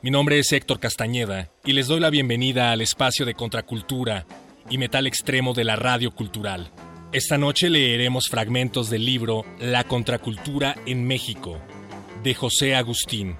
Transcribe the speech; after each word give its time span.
Mi 0.00 0.12
nombre 0.12 0.38
es 0.38 0.52
Héctor 0.52 0.78
Castañeda 0.78 1.50
y 1.64 1.72
les 1.72 1.88
doy 1.88 1.98
la 1.98 2.10
bienvenida 2.10 2.70
al 2.70 2.80
espacio 2.80 3.26
de 3.26 3.34
contracultura 3.34 4.26
y 4.70 4.78
metal 4.78 5.08
extremo 5.08 5.54
de 5.54 5.64
la 5.64 5.74
radio 5.74 6.12
cultural. 6.12 6.70
Esta 7.10 7.36
noche 7.36 7.68
leeremos 7.68 8.28
fragmentos 8.28 8.90
del 8.90 9.04
libro 9.04 9.44
La 9.58 9.82
contracultura 9.82 10.76
en 10.86 11.04
México, 11.04 11.58
de 12.22 12.32
José 12.32 12.76
Agustín. 12.76 13.34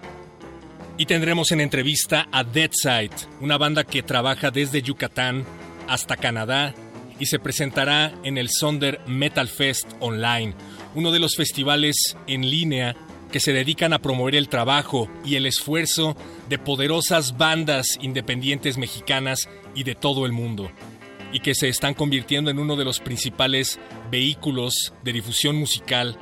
Y 0.97 1.07
tendremos 1.07 1.53
en 1.53 1.61
entrevista 1.61 2.27
a 2.33 2.43
Deadside, 2.43 3.29
una 3.41 3.57
banda 3.57 3.85
que 3.85 4.03
trabaja 4.03 4.51
desde 4.51 4.83
Yucatán 4.83 5.45
hasta 5.87 6.17
Canadá 6.17 6.75
y 7.21 7.27
se 7.27 7.39
presentará 7.39 8.13
en 8.25 8.37
el 8.37 8.49
Sonder 8.51 9.01
Metal 9.07 9.47
Fest 9.47 9.93
Online, 10.01 10.55
uno 10.97 11.13
de 11.13 11.21
los 11.21 11.37
festivales 11.37 12.17
en 12.27 12.51
línea 12.51 12.97
que 13.31 13.41
se 13.41 13.53
dedican 13.53 13.93
a 13.93 14.01
promover 14.01 14.35
el 14.35 14.49
trabajo 14.49 15.09
y 15.25 15.37
el 15.37 15.47
esfuerzo 15.47 16.17
de 16.49 16.59
poderosas 16.59 17.37
bandas 17.37 17.99
independientes 18.01 18.79
mexicanas 18.79 19.49
y 19.75 19.85
de 19.85 19.95
todo 19.95 20.27
el 20.27 20.33
mundo, 20.33 20.71
y 21.33 21.41
que 21.41 21.55
se 21.55 21.69
están 21.69 21.95
convirtiendo 21.95 22.51
en 22.51 22.59
uno 22.59 22.77
de 22.77 22.85
los 22.85 23.01
principales 23.01 23.79
vehículos 24.11 24.93
de 25.05 25.13
difusión 25.13 25.57
musical 25.57 26.19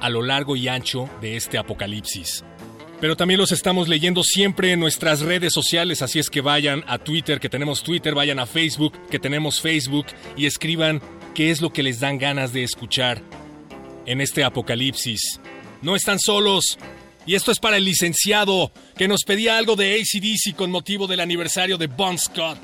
a 0.00 0.08
lo 0.08 0.22
largo 0.22 0.56
y 0.56 0.68
ancho 0.68 1.08
de 1.20 1.36
este 1.36 1.58
apocalipsis. 1.58 2.44
Pero 3.00 3.14
también 3.14 3.38
los 3.38 3.52
estamos 3.52 3.88
leyendo 3.88 4.22
siempre 4.24 4.72
en 4.72 4.80
nuestras 4.80 5.20
redes 5.20 5.52
sociales, 5.52 6.00
así 6.00 6.18
es 6.18 6.30
que 6.30 6.40
vayan 6.40 6.82
a 6.86 6.98
Twitter, 6.98 7.40
que 7.40 7.50
tenemos 7.50 7.82
Twitter, 7.82 8.14
vayan 8.14 8.38
a 8.38 8.46
Facebook, 8.46 8.94
que 9.10 9.18
tenemos 9.18 9.60
Facebook, 9.60 10.06
y 10.34 10.46
escriban 10.46 11.02
qué 11.34 11.50
es 11.50 11.60
lo 11.60 11.70
que 11.70 11.82
les 11.82 12.00
dan 12.00 12.16
ganas 12.16 12.54
de 12.54 12.62
escuchar 12.62 13.20
en 14.06 14.22
este 14.22 14.44
apocalipsis. 14.44 15.40
No 15.82 15.96
están 15.96 16.18
solos. 16.18 16.78
Y 17.26 17.34
esto 17.34 17.50
es 17.50 17.58
para 17.58 17.76
el 17.76 17.84
licenciado, 17.84 18.72
que 18.96 19.08
nos 19.08 19.24
pedía 19.24 19.58
algo 19.58 19.74
de 19.74 19.94
ACDC 19.94 20.54
con 20.54 20.70
motivo 20.70 21.06
del 21.06 21.20
aniversario 21.20 21.76
de 21.76 21.88
Bon 21.88 22.16
Scott. 22.18 22.58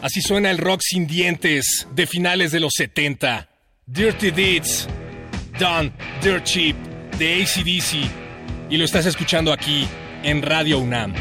Así 0.00 0.22
suena 0.22 0.50
el 0.50 0.58
rock 0.58 0.80
sin 0.82 1.06
dientes 1.06 1.86
de 1.94 2.06
finales 2.06 2.52
de 2.52 2.60
los 2.60 2.72
70. 2.76 3.48
Dirty 3.86 4.30
Deeds, 4.30 4.88
Done, 5.58 5.92
Dirt 6.22 6.44
Cheap, 6.44 6.76
de 7.18 7.42
ACDC 7.42 8.22
y 8.70 8.76
lo 8.78 8.84
estás 8.84 9.04
escuchando 9.04 9.52
aquí 9.52 9.86
en 10.22 10.40
Radio 10.40 10.78
UNAM. 10.78 11.12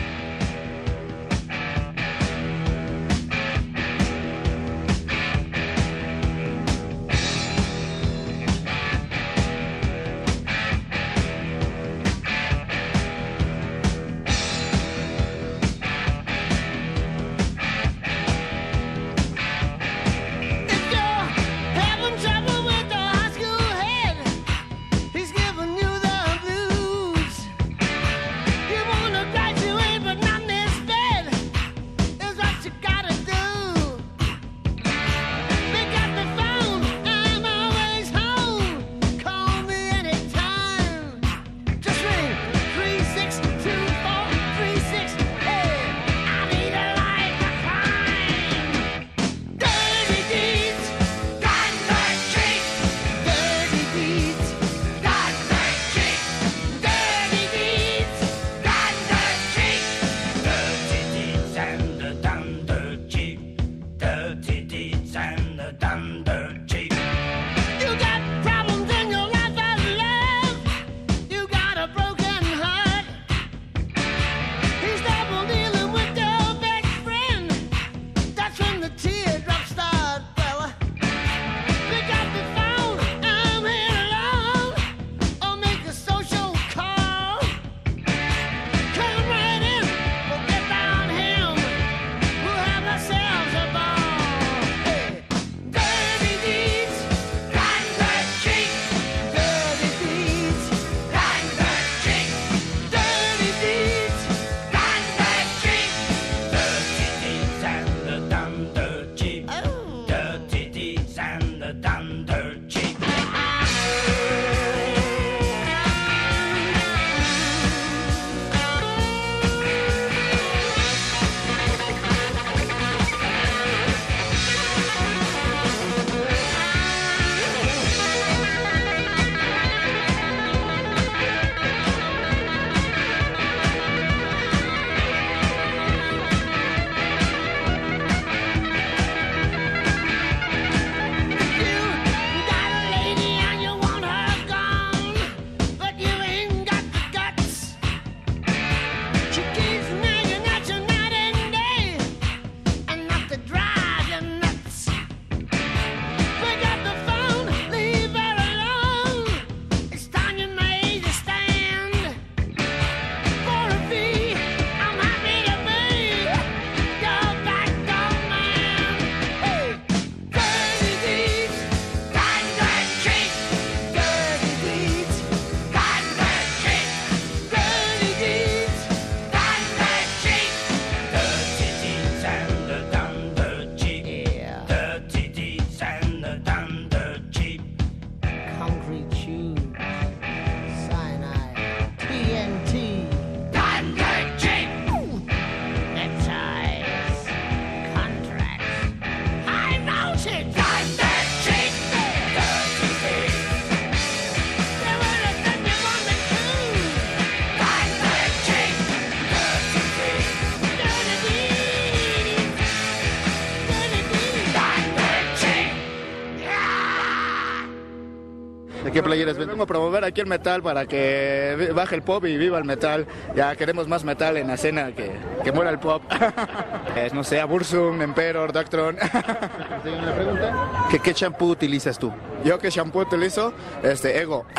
Playeras 219.11 219.35
venden? 219.35 219.55
Vengo 219.55 219.63
a 219.63 219.67
promover 219.67 220.05
aquí 220.05 220.21
el 220.21 220.27
metal 220.27 220.63
para 220.63 220.85
que 220.85 221.69
baje 221.75 221.95
el 221.95 222.01
pop 222.01 222.23
y 222.25 222.37
viva 222.37 222.57
el 222.57 222.63
metal. 222.63 223.05
Ya 223.35 223.53
queremos 223.57 223.89
más 223.89 224.05
metal 224.05 224.37
en 224.37 224.47
la 224.47 224.53
escena, 224.53 224.93
que, 224.93 225.11
que 225.43 225.51
muera 225.51 225.69
el 225.69 225.79
pop. 225.79 226.01
Es, 226.95 227.13
no 227.13 227.23
sé, 227.23 227.39
Abursum, 227.39 228.01
Emperor, 228.01 228.51
Doctron. 228.53 228.95
¿Una 229.85 230.15
pregunta? 230.15 230.87
¿Qué, 230.89 230.99
qué 230.99 231.13
champú 231.13 231.49
utilizas 231.49 231.97
tú? 231.99 232.11
Yo 232.43 232.57
que 232.59 232.69
shampoo 232.69 233.01
utilizo, 233.01 233.53
este, 233.83 234.21
Ego. 234.21 234.45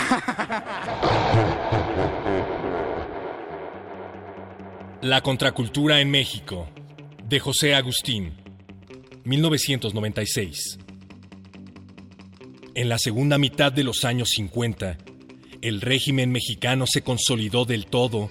La 5.02 5.20
contracultura 5.20 6.00
en 6.00 6.10
México, 6.10 6.68
de 7.24 7.40
José 7.40 7.74
Agustín, 7.74 8.34
1996. 9.24 10.78
En 12.74 12.88
la 12.88 12.98
segunda 12.98 13.36
mitad 13.36 13.70
de 13.70 13.84
los 13.84 14.06
años 14.06 14.30
50, 14.30 14.96
el 15.60 15.82
régimen 15.82 16.32
mexicano 16.32 16.86
se 16.86 17.02
consolidó 17.02 17.66
del 17.66 17.84
todo 17.84 18.30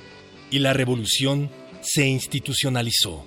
y 0.50 0.58
la 0.60 0.74
revolución 0.74 1.52
se 1.82 2.08
institucionalizó. 2.08 3.24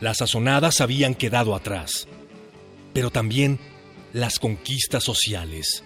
Las 0.00 0.18
sazonadas 0.18 0.80
habían 0.80 1.14
quedado 1.14 1.54
atrás, 1.54 2.08
pero 2.92 3.12
también 3.12 3.60
las 4.12 4.40
conquistas 4.40 5.04
sociales. 5.04 5.84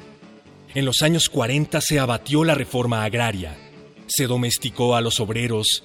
En 0.75 0.87
los 0.87 1.02
años 1.02 1.28
40 1.28 1.82
se 1.82 1.99
abatió 1.99 2.43
la 2.43 2.55
reforma 2.55 3.05
agraria, 3.05 3.55
se 4.06 4.26
domesticó 4.26 4.96
a 4.96 5.02
los 5.02 5.20
obreros 5.20 5.85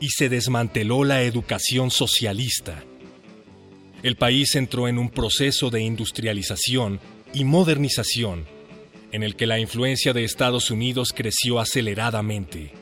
y 0.00 0.08
se 0.08 0.28
desmanteló 0.28 1.04
la 1.04 1.22
educación 1.22 1.92
socialista. 1.92 2.82
El 4.02 4.16
país 4.16 4.56
entró 4.56 4.88
en 4.88 4.98
un 4.98 5.10
proceso 5.10 5.70
de 5.70 5.82
industrialización 5.82 6.98
y 7.34 7.44
modernización 7.44 8.46
en 9.12 9.22
el 9.22 9.36
que 9.36 9.46
la 9.46 9.58
influencia 9.58 10.12
de 10.12 10.24
Estados 10.24 10.70
Unidos 10.70 11.12
creció 11.14 11.60
aceleradamente. 11.60 12.72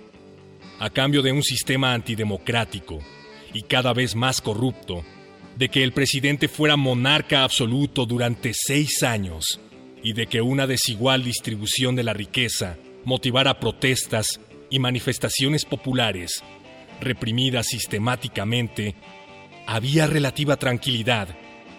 A 0.78 0.90
cambio 0.90 1.22
de 1.22 1.32
un 1.32 1.42
sistema 1.42 1.92
antidemocrático 1.94 3.00
y 3.52 3.62
cada 3.62 3.92
vez 3.92 4.14
más 4.14 4.40
corrupto, 4.40 5.04
de 5.56 5.68
que 5.68 5.82
el 5.82 5.92
presidente 5.92 6.48
fuera 6.48 6.76
monarca 6.76 7.44
absoluto 7.44 8.06
durante 8.06 8.52
seis 8.54 9.02
años 9.02 9.60
y 10.02 10.14
de 10.14 10.26
que 10.26 10.40
una 10.40 10.66
desigual 10.66 11.22
distribución 11.22 11.94
de 11.96 12.02
la 12.04 12.14
riqueza 12.14 12.78
motivara 13.04 13.60
protestas 13.60 14.40
y 14.70 14.78
manifestaciones 14.78 15.64
populares 15.64 16.42
reprimidas 17.02 17.66
sistemáticamente, 17.66 18.94
había 19.66 20.06
relativa 20.06 20.56
tranquilidad 20.56 21.28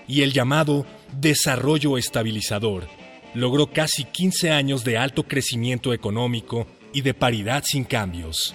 y 0.08 0.22
el 0.22 0.34
llamado 0.34 0.86
desarrollo 1.20 1.98
estabilizador 1.98 2.88
logró 3.34 3.72
casi 3.72 4.04
15 4.04 4.52
años 4.52 4.84
de 4.84 4.98
alto 4.98 5.24
crecimiento 5.24 5.94
económico 5.94 6.68
y 6.94 7.02
de 7.02 7.14
paridad 7.14 7.64
sin 7.66 7.84
cambios. 7.84 8.54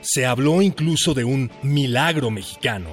Se 0.00 0.24
habló 0.24 0.62
incluso 0.62 1.14
de 1.14 1.24
un 1.24 1.50
milagro 1.62 2.30
mexicano. 2.30 2.90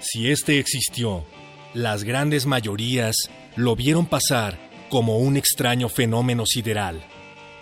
Si 0.00 0.30
este 0.30 0.58
existió, 0.58 1.24
las 1.74 2.02
grandes 2.04 2.46
mayorías 2.46 3.16
lo 3.56 3.76
vieron 3.76 4.06
pasar 4.06 4.58
como 4.88 5.18
un 5.18 5.36
extraño 5.36 5.88
fenómeno 5.88 6.44
sideral. 6.46 7.02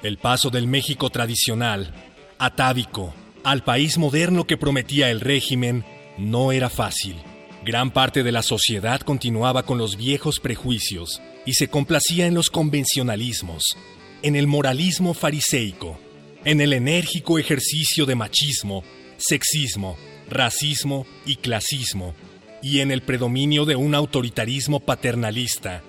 El 0.02 0.16
paso 0.16 0.50
del 0.50 0.66
México 0.66 1.10
tradicional, 1.10 1.92
atávico, 2.38 3.12
al 3.44 3.62
país 3.62 3.98
moderno 3.98 4.46
que 4.46 4.56
prometía 4.56 5.10
el 5.10 5.20
régimen 5.20 5.84
no 6.16 6.52
era 6.52 6.70
fácil. 6.70 7.16
Gran 7.64 7.90
parte 7.90 8.22
de 8.22 8.32
la 8.32 8.42
sociedad 8.42 9.02
continuaba 9.02 9.64
con 9.64 9.76
los 9.76 9.96
viejos 9.96 10.40
prejuicios 10.40 11.20
y 11.44 11.52
se 11.52 11.68
complacía 11.68 12.26
en 12.26 12.32
los 12.32 12.48
convencionalismos, 12.48 13.76
en 14.22 14.34
el 14.34 14.46
moralismo 14.46 15.12
fariseico, 15.12 16.00
en 16.46 16.62
el 16.62 16.72
enérgico 16.72 17.38
ejercicio 17.38 18.06
de 18.06 18.14
machismo, 18.14 18.82
sexismo, 19.18 19.98
racismo 20.30 21.06
y 21.26 21.36
clasismo, 21.36 22.14
y 22.62 22.80
en 22.80 22.90
el 22.90 23.02
predominio 23.02 23.66
de 23.66 23.76
un 23.76 23.94
autoritarismo 23.94 24.80
paternalista 24.80 25.82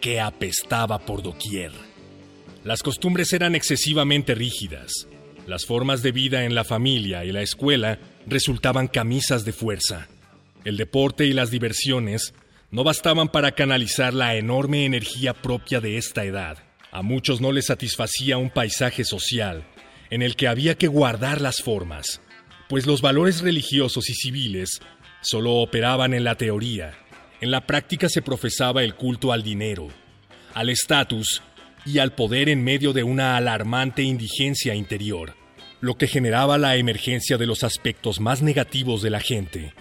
que 0.00 0.22
apestaba 0.22 1.00
por 1.00 1.22
doquier. 1.22 1.72
Las 2.64 2.82
costumbres 2.82 3.30
eran 3.34 3.54
excesivamente 3.54 4.34
rígidas, 4.34 5.06
las 5.46 5.66
formas 5.66 6.02
de 6.02 6.12
vida 6.12 6.44
en 6.44 6.54
la 6.54 6.64
familia 6.64 7.26
y 7.26 7.32
la 7.32 7.42
escuela 7.42 7.98
resultaban 8.26 8.88
camisas 8.88 9.44
de 9.44 9.52
fuerza. 9.52 10.08
El 10.64 10.78
deporte 10.78 11.26
y 11.26 11.34
las 11.34 11.50
diversiones 11.50 12.32
no 12.70 12.84
bastaban 12.84 13.28
para 13.28 13.52
canalizar 13.52 14.14
la 14.14 14.34
enorme 14.34 14.86
energía 14.86 15.34
propia 15.34 15.80
de 15.80 15.98
esta 15.98 16.24
edad. 16.24 16.58
A 16.90 17.02
muchos 17.02 17.40
no 17.40 17.52
les 17.52 17.66
satisfacía 17.66 18.38
un 18.38 18.50
paisaje 18.50 19.04
social 19.04 19.64
en 20.10 20.22
el 20.22 20.36
que 20.36 20.48
había 20.48 20.76
que 20.76 20.86
guardar 20.86 21.40
las 21.40 21.60
formas, 21.60 22.20
pues 22.68 22.86
los 22.86 23.02
valores 23.02 23.42
religiosos 23.42 24.08
y 24.08 24.14
civiles 24.14 24.80
solo 25.20 25.54
operaban 25.54 26.14
en 26.14 26.24
la 26.24 26.36
teoría. 26.36 26.94
En 27.40 27.50
la 27.50 27.66
práctica 27.66 28.08
se 28.08 28.22
profesaba 28.22 28.82
el 28.84 28.94
culto 28.94 29.32
al 29.32 29.42
dinero, 29.42 29.88
al 30.54 30.70
estatus 30.70 31.42
y 31.84 31.98
al 31.98 32.14
poder 32.14 32.48
en 32.48 32.64
medio 32.64 32.92
de 32.92 33.02
una 33.02 33.36
alarmante 33.36 34.02
indigencia 34.02 34.74
interior, 34.74 35.34
lo 35.80 35.96
que 35.96 36.06
generaba 36.06 36.56
la 36.56 36.76
emergencia 36.76 37.36
de 37.36 37.46
los 37.46 37.64
aspectos 37.64 38.20
más 38.20 38.40
negativos 38.40 39.02
de 39.02 39.10
la 39.10 39.20
gente, 39.20 39.74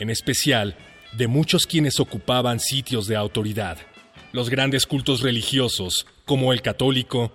en 0.00 0.10
especial 0.10 0.76
de 1.12 1.28
muchos 1.28 1.66
quienes 1.66 2.00
ocupaban 2.00 2.58
sitios 2.58 3.06
de 3.06 3.16
autoridad. 3.16 3.78
Los 4.32 4.50
grandes 4.50 4.86
cultos 4.86 5.20
religiosos, 5.22 6.06
como 6.24 6.52
el 6.52 6.62
católico, 6.62 7.32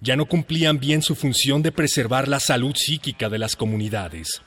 ya 0.00 0.16
no 0.16 0.26
cumplían 0.26 0.80
bien 0.80 1.02
su 1.02 1.14
función 1.14 1.62
de 1.62 1.72
preservar 1.72 2.28
la 2.28 2.40
salud 2.40 2.74
psíquica 2.74 3.28
de 3.28 3.38
las 3.38 3.56
comunidades. 3.56 4.42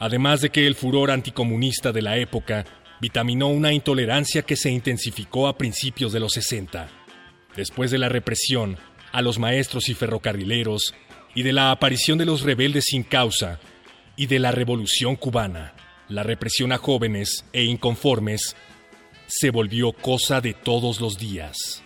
Además 0.00 0.40
de 0.40 0.50
que 0.50 0.66
el 0.66 0.74
furor 0.74 1.10
anticomunista 1.10 1.92
de 1.92 2.02
la 2.02 2.18
época 2.18 2.64
vitaminó 3.00 3.48
una 3.48 3.72
intolerancia 3.72 4.42
que 4.42 4.56
se 4.56 4.70
intensificó 4.70 5.48
a 5.48 5.56
principios 5.56 6.12
de 6.12 6.20
los 6.20 6.32
60. 6.32 6.88
Después 7.56 7.90
de 7.90 7.98
la 7.98 8.08
represión 8.08 8.76
a 9.12 9.22
los 9.22 9.38
maestros 9.38 9.88
y 9.88 9.94
ferrocarrileros 9.94 10.94
y 11.34 11.42
de 11.42 11.52
la 11.52 11.70
aparición 11.70 12.18
de 12.18 12.26
los 12.26 12.42
rebeldes 12.42 12.86
sin 12.86 13.04
causa 13.04 13.60
y 14.16 14.26
de 14.26 14.40
la 14.40 14.50
revolución 14.50 15.14
cubana, 15.16 15.74
la 16.08 16.22
represión 16.22 16.72
a 16.72 16.78
jóvenes 16.78 17.44
e 17.52 17.64
inconformes 17.64 18.56
se 19.26 19.50
volvió 19.50 19.92
cosa 19.92 20.40
de 20.40 20.54
todos 20.54 21.00
los 21.00 21.18
días. 21.18 21.82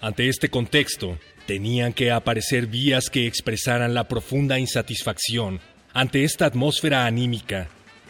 Ante 0.00 0.28
este 0.28 0.48
contexto, 0.48 1.18
tenían 1.46 1.92
que 1.92 2.10
aparecer 2.10 2.66
vías 2.66 3.10
que 3.10 3.26
expresaran 3.26 3.94
la 3.94 4.08
profunda 4.08 4.58
insatisfacción 4.58 5.60
ante 5.92 6.24
esta 6.24 6.46
atmósfera 6.46 7.06
anímica 7.06 7.68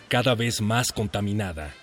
cada 0.09 0.35
vez 0.35 0.61
más 0.61 0.93
contaminada, 0.93 1.75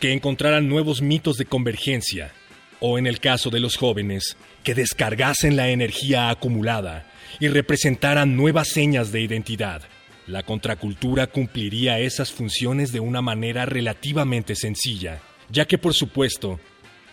que 0.00 0.12
encontraran 0.12 0.68
nuevos 0.68 1.02
mitos 1.02 1.36
de 1.36 1.46
convergencia, 1.46 2.32
o 2.80 2.98
en 2.98 3.06
el 3.06 3.20
caso 3.20 3.50
de 3.50 3.60
los 3.60 3.76
jóvenes, 3.76 4.36
que 4.62 4.74
descargasen 4.74 5.56
la 5.56 5.68
energía 5.70 6.30
acumulada 6.30 7.10
y 7.40 7.48
representaran 7.48 8.36
nuevas 8.36 8.68
señas 8.68 9.12
de 9.12 9.20
identidad. 9.20 9.82
La 10.26 10.42
contracultura 10.42 11.28
cumpliría 11.28 12.00
esas 12.00 12.32
funciones 12.32 12.90
de 12.92 13.00
una 13.00 13.22
manera 13.22 13.64
relativamente 13.64 14.56
sencilla, 14.56 15.20
ya 15.50 15.66
que 15.66 15.78
por 15.78 15.94
supuesto, 15.94 16.58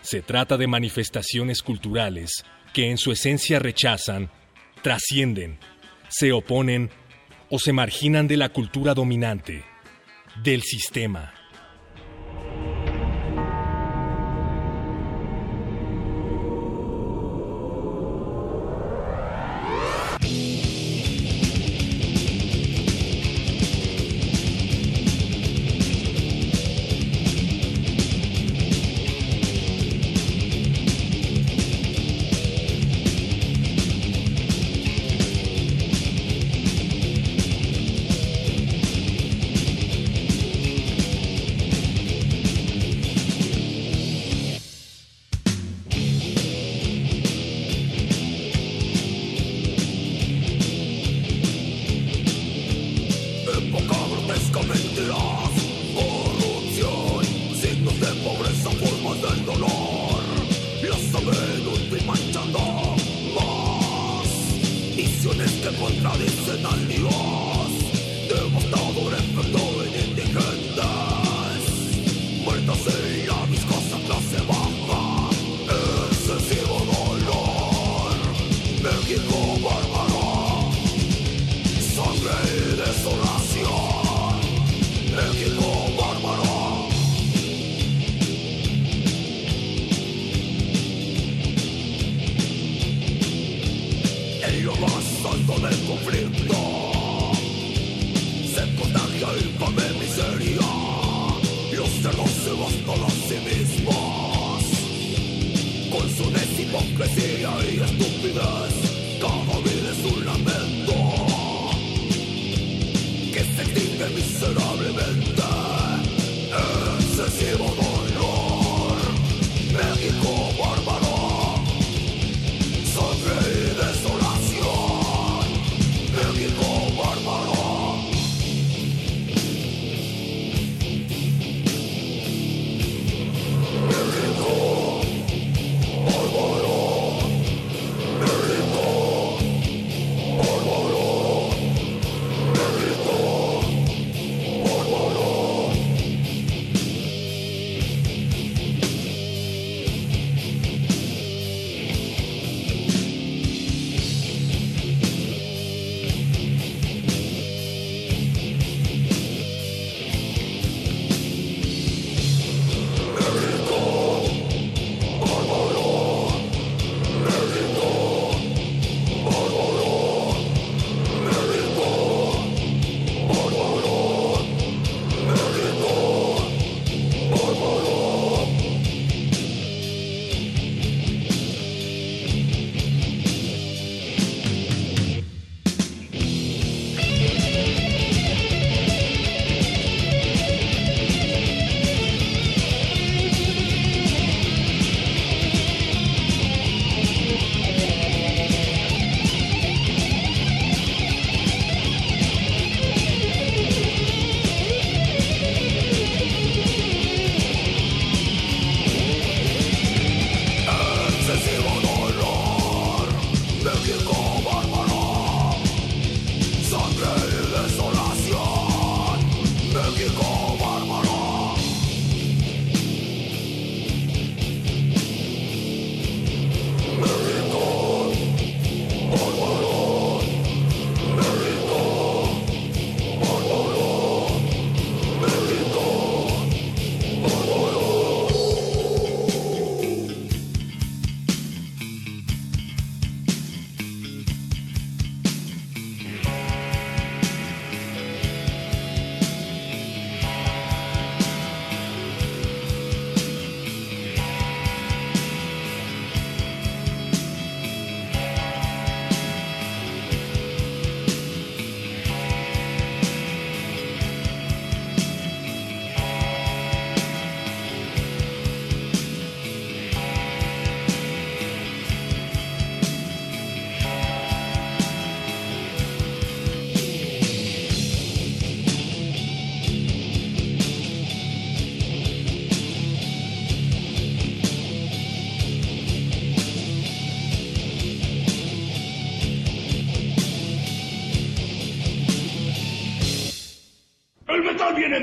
se 0.02 0.20
trata 0.20 0.56
de 0.56 0.66
manifestaciones 0.66 1.62
culturales 1.62 2.44
que 2.72 2.90
en 2.90 2.98
su 2.98 3.12
esencia 3.12 3.58
rechazan, 3.58 4.30
trascienden, 4.82 5.58
se 6.08 6.32
oponen 6.32 6.90
o 7.50 7.58
se 7.58 7.72
marginan 7.72 8.26
de 8.26 8.36
la 8.36 8.48
cultura 8.48 8.94
dominante, 8.94 9.64
del 10.42 10.62
sistema. 10.62 11.33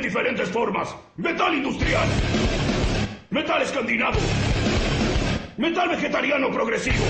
diferentes 0.01 0.49
formas. 0.49 0.95
Metal 1.17 1.53
industrial. 1.53 2.07
Metal 3.29 3.61
escandinavo. 3.61 4.19
Metal 5.57 5.89
vegetariano 5.89 6.49
progresivo. 6.49 7.05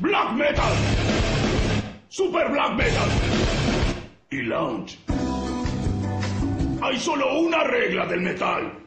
Black 0.00 0.32
metal. 0.32 0.72
Super 2.08 2.50
black 2.50 2.74
metal. 2.74 3.08
Y 4.30 4.42
lounge. 4.42 4.98
Hay 6.82 6.98
solo 6.98 7.38
una 7.38 7.64
regla 7.64 8.06
del 8.06 8.20
metal. 8.20 8.81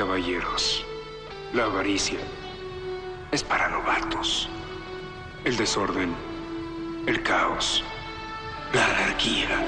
Caballeros, 0.00 0.82
la 1.52 1.64
avaricia 1.64 2.20
es 3.32 3.44
para 3.44 3.68
novatos. 3.68 4.48
El 5.44 5.58
desorden, 5.58 6.14
el 7.06 7.22
caos, 7.22 7.84
la 8.72 8.86
anarquía. 8.86 9.62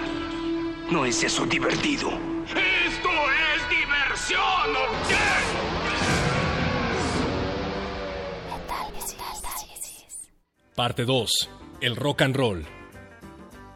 ¿No 0.91 1.05
es 1.05 1.23
eso 1.23 1.45
divertido? 1.45 2.09
¡Esto 2.47 3.11
es 3.53 3.69
diversión, 3.69 4.71
¿o 4.75 5.07
qué? 5.07 5.17
Parte 10.75 11.05
2. 11.05 11.51
El 11.83 11.95
rock 11.95 12.23
and 12.23 12.37
roll. 12.37 12.65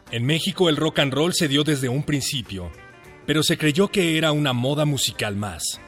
En 0.09 0.25
México 0.25 0.69
el 0.69 0.77
rock 0.77 0.97
and 0.99 1.13
roll 1.13 1.35
se 1.35 1.47
dio 1.47 1.63
desde 1.63 1.87
un 1.87 2.01
principio, 2.01 2.71
pero 3.27 3.43
se 3.43 3.59
creyó 3.59 3.89
que 3.89 4.17
era 4.17 4.31
una 4.31 4.53
moda 4.53 4.85
musical 4.85 5.35
más. 5.35 5.79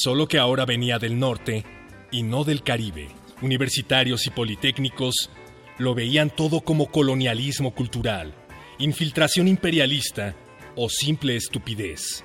Solo 0.00 0.28
que 0.28 0.38
ahora 0.38 0.64
venía 0.64 1.00
del 1.00 1.18
norte 1.18 1.64
y 2.12 2.22
no 2.22 2.44
del 2.44 2.62
Caribe. 2.62 3.08
Universitarios 3.42 4.28
y 4.28 4.30
politécnicos 4.30 5.28
lo 5.76 5.92
veían 5.92 6.30
todo 6.30 6.60
como 6.60 6.92
colonialismo 6.92 7.74
cultural, 7.74 8.32
infiltración 8.78 9.48
imperialista 9.48 10.36
o 10.76 10.88
simple 10.88 11.34
estupidez. 11.34 12.22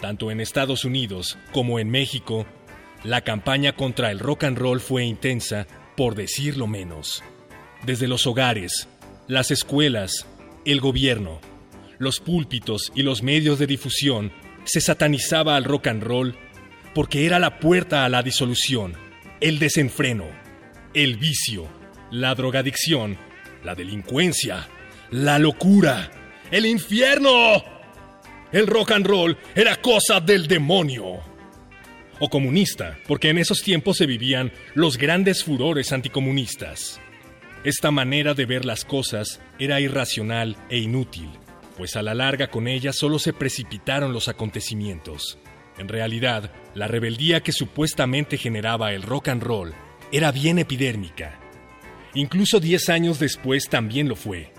Tanto 0.00 0.30
en 0.30 0.40
Estados 0.40 0.86
Unidos 0.86 1.36
como 1.52 1.78
en 1.78 1.90
México, 1.90 2.46
la 3.04 3.20
campaña 3.20 3.76
contra 3.76 4.10
el 4.10 4.18
rock 4.18 4.44
and 4.44 4.56
roll 4.56 4.80
fue 4.80 5.04
intensa 5.04 5.66
por 5.98 6.14
decirlo 6.14 6.66
menos. 6.66 7.22
Desde 7.84 8.08
los 8.08 8.26
hogares, 8.26 8.88
las 9.28 9.50
escuelas, 9.50 10.26
el 10.64 10.80
gobierno, 10.80 11.42
los 11.98 12.20
púlpitos 12.20 12.90
y 12.94 13.02
los 13.02 13.22
medios 13.22 13.58
de 13.58 13.66
difusión 13.66 14.32
se 14.64 14.80
satanizaba 14.80 15.56
al 15.56 15.64
rock 15.64 15.88
and 15.88 16.02
roll 16.02 16.34
porque 16.96 17.26
era 17.26 17.38
la 17.38 17.58
puerta 17.58 18.06
a 18.06 18.08
la 18.08 18.22
disolución, 18.22 18.94
el 19.42 19.58
desenfreno, 19.58 20.24
el 20.94 21.18
vicio, 21.18 21.68
la 22.10 22.34
drogadicción, 22.34 23.18
la 23.62 23.74
delincuencia, 23.74 24.66
la 25.10 25.38
locura, 25.38 26.10
el 26.50 26.64
infierno. 26.64 27.62
El 28.50 28.66
rock 28.66 28.92
and 28.92 29.06
roll 29.06 29.36
era 29.54 29.76
cosa 29.76 30.20
del 30.20 30.46
demonio 30.46 31.18
o 32.18 32.30
comunista, 32.30 32.96
porque 33.06 33.28
en 33.28 33.36
esos 33.36 33.60
tiempos 33.60 33.98
se 33.98 34.06
vivían 34.06 34.50
los 34.72 34.96
grandes 34.96 35.44
furores 35.44 35.92
anticomunistas. 35.92 36.98
Esta 37.62 37.90
manera 37.90 38.32
de 38.32 38.46
ver 38.46 38.64
las 38.64 38.86
cosas 38.86 39.42
era 39.58 39.82
irracional 39.82 40.56
e 40.70 40.78
inútil, 40.78 41.28
pues 41.76 41.94
a 41.94 42.00
la 42.00 42.14
larga 42.14 42.46
con 42.46 42.66
ella 42.66 42.94
solo 42.94 43.18
se 43.18 43.34
precipitaron 43.34 44.14
los 44.14 44.28
acontecimientos. 44.28 45.38
En 45.78 45.88
realidad, 45.88 46.50
la 46.74 46.88
rebeldía 46.88 47.42
que 47.42 47.52
supuestamente 47.52 48.38
generaba 48.38 48.92
el 48.92 49.02
rock 49.02 49.28
and 49.28 49.42
roll 49.42 49.74
era 50.10 50.32
bien 50.32 50.58
epidérmica. 50.58 51.38
Incluso 52.14 52.60
10 52.60 52.88
años 52.88 53.18
después 53.18 53.68
también 53.68 54.08
lo 54.08 54.16
fue. 54.16 54.52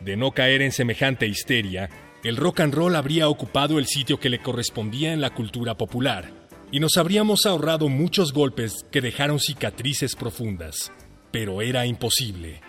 De 0.00 0.16
no 0.16 0.32
caer 0.32 0.62
en 0.62 0.72
semejante 0.72 1.26
histeria, 1.26 1.88
el 2.24 2.36
rock 2.36 2.60
and 2.60 2.74
roll 2.74 2.96
habría 2.96 3.28
ocupado 3.28 3.78
el 3.78 3.86
sitio 3.86 4.18
que 4.18 4.28
le 4.28 4.40
correspondía 4.40 5.12
en 5.12 5.20
la 5.20 5.30
cultura 5.30 5.76
popular, 5.76 6.32
y 6.72 6.80
nos 6.80 6.96
habríamos 6.96 7.46
ahorrado 7.46 7.88
muchos 7.88 8.32
golpes 8.32 8.84
que 8.90 9.00
dejaron 9.00 9.38
cicatrices 9.38 10.16
profundas. 10.16 10.90
Pero 11.30 11.62
era 11.62 11.86
imposible. 11.86 12.60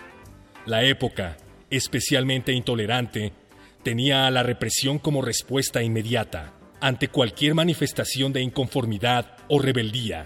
La 0.67 0.83
época, 0.83 1.37
especialmente 1.71 2.51
intolerante, 2.53 3.33
tenía 3.81 4.27
a 4.27 4.31
la 4.31 4.43
represión 4.43 4.99
como 4.99 5.23
respuesta 5.23 5.81
inmediata 5.81 6.56
ante 6.79 7.07
cualquier 7.07 7.55
manifestación 7.55 8.33
de 8.33 8.41
inconformidad 8.41 9.37
o 9.47 9.59
rebeldía. 9.59 10.25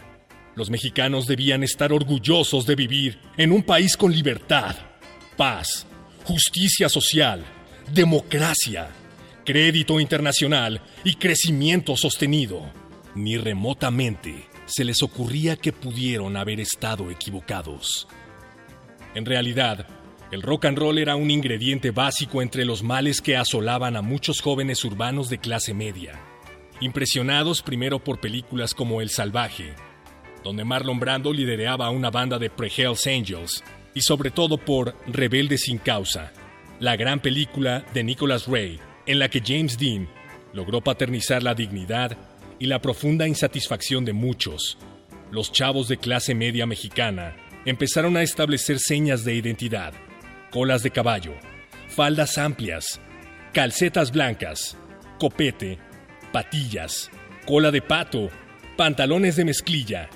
Los 0.56 0.70
mexicanos 0.70 1.28
debían 1.28 1.64
estar 1.64 1.94
orgullosos 1.94 2.66
de 2.66 2.76
vivir 2.76 3.20
en 3.38 3.52
un 3.52 3.64
país 3.64 3.96
con 3.96 4.14
libertad, 4.14 4.76
paz, 5.38 5.86
justicia 6.26 6.90
social, 6.90 7.44
democracia, 7.94 8.90
crédito 9.46 10.00
internacional 10.00 10.82
y 11.04 11.16
crecimiento 11.16 11.96
sostenido. 11.96 12.70
Ni 13.16 13.38
remotamente 13.38 14.48
se 14.66 14.84
les 14.84 15.02
ocurría 15.04 15.56
que 15.56 15.74
pudieron 15.74 16.38
haber 16.38 16.60
estado 16.60 17.12
equivocados. 17.12 18.08
En 19.16 19.26
realidad, 19.26 19.88
el 20.32 20.42
rock 20.42 20.66
and 20.66 20.78
roll 20.78 20.98
era 20.98 21.18
un 21.18 21.30
ingrediente 21.30 21.92
básico 21.92 22.42
entre 22.42 22.64
los 22.64 22.84
males 22.84 23.22
que 23.22 23.36
asolaban 23.36 23.98
a 23.98 24.02
muchos 24.02 24.40
jóvenes 24.40 24.86
urbanos 24.86 25.30
de 25.30 25.40
clase 25.40 25.74
media, 25.74 26.22
impresionados 26.82 27.62
primero 27.62 28.04
por 28.04 28.20
películas 28.20 28.74
como 28.74 29.02
El 29.02 29.10
Salvaje, 29.10 29.74
donde 30.44 30.66
Marlon 30.66 31.00
Brando 31.00 31.32
lideraba 31.32 31.90
una 31.92 32.10
banda 32.10 32.38
de 32.40 32.50
pre-Hells 32.50 33.08
Angels, 33.08 33.64
y 33.94 34.02
sobre 34.02 34.32
todo 34.32 34.58
por 34.58 34.96
Rebelde 35.08 35.58
sin 35.58 35.78
causa, 35.78 36.32
la 36.80 36.96
gran 36.96 37.20
película 37.20 37.86
de 37.94 38.04
Nicholas 38.04 38.48
Ray, 38.48 38.80
en 39.06 39.20
la 39.20 39.30
que 39.30 39.42
James 39.46 39.78
Dean 39.78 40.10
logró 40.54 40.82
paternizar 40.82 41.44
la 41.44 41.54
dignidad 41.54 42.18
y 42.60 42.66
la 42.66 42.82
profunda 42.82 43.28
insatisfacción 43.28 44.04
de 44.04 44.14
muchos, 44.14 44.78
los 45.32 45.52
chavos 45.52 45.88
de 45.88 45.98
clase 45.98 46.36
media 46.36 46.66
mexicana 46.66 47.36
empezaron 47.66 48.18
a 48.18 48.24
establecer 48.24 48.80
señas 48.80 49.24
de 49.24 49.36
identidad, 49.36 49.94
colas 50.52 50.84
de 50.84 50.92
caballo, 50.92 51.34
faldas 51.88 52.38
amplias, 52.38 53.00
calcetas 53.54 54.12
blancas, 54.12 54.78
copete, 55.20 55.80
patillas, 56.32 57.10
cola 57.46 57.72
de 57.72 57.82
pato, 57.82 58.30
pantalones 58.78 59.36
de 59.36 59.46
mezclilla, 59.46 60.10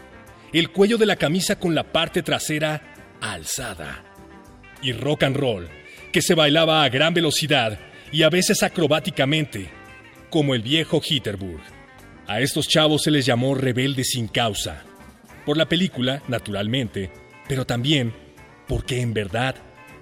el 0.54 0.70
cuello 0.72 0.98
de 0.98 1.06
la 1.06 1.16
camisa 1.16 1.60
con 1.60 1.76
la 1.76 1.92
parte 1.92 2.24
trasera 2.24 2.82
alzada, 3.22 4.04
y 4.82 4.94
rock 4.94 5.24
and 5.24 5.36
roll, 5.36 5.70
que 6.12 6.22
se 6.22 6.36
bailaba 6.36 6.84
a 6.84 6.90
gran 6.90 7.14
velocidad 7.14 7.80
y 8.12 8.24
a 8.24 8.30
veces 8.30 8.64
acrobáticamente, 8.64 9.70
como 10.30 10.56
el 10.56 10.62
viejo 10.62 11.02
Hitterburg. 11.04 11.62
A 12.28 12.40
estos 12.40 12.68
chavos 12.68 13.04
se 13.04 13.12
les 13.12 13.26
llamó 13.26 13.56
rebeldes 13.56 14.10
sin 14.12 14.28
causa. 14.28 14.84
Por 15.46 15.58
la 15.58 15.68
película, 15.68 16.24
naturalmente, 16.28 17.12
pero 17.48 17.66
también 17.66 18.14
porque 18.68 19.02
en 19.02 19.14
verdad 19.14 19.56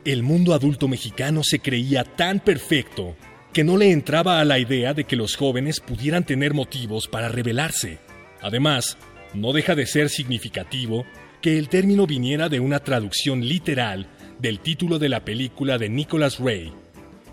el 0.06 0.24
mundo 0.24 0.54
adulto 0.54 0.88
mexicano 0.88 1.42
se 1.44 1.60
creía 1.60 2.04
tan 2.04 2.40
perfecto 2.40 3.16
que 3.54 3.64
no 3.64 3.78
le 3.78 3.92
entraba 3.92 4.40
a 4.40 4.46
la 4.46 4.58
idea 4.58 4.96
de 4.96 5.04
que 5.04 5.16
los 5.16 5.36
jóvenes 5.36 5.80
pudieran 5.80 6.26
tener 6.26 6.56
motivos 6.56 7.08
para 7.08 7.30
rebelarse. 7.30 8.00
Además, 8.42 8.98
no 9.36 9.54
deja 9.54 9.76
de 9.76 9.86
ser 9.86 10.10
significativo 10.10 11.06
que 11.40 11.60
el 11.60 11.70
término 11.70 12.08
viniera 12.08 12.50
de 12.50 12.60
una 12.60 12.80
traducción 12.80 13.48
literal 13.48 14.08
del 14.40 14.60
título 14.60 14.98
de 14.98 15.10
la 15.10 15.24
película 15.24 15.78
de 15.78 15.88
Nicholas 15.88 16.40
Ray, 16.40 16.74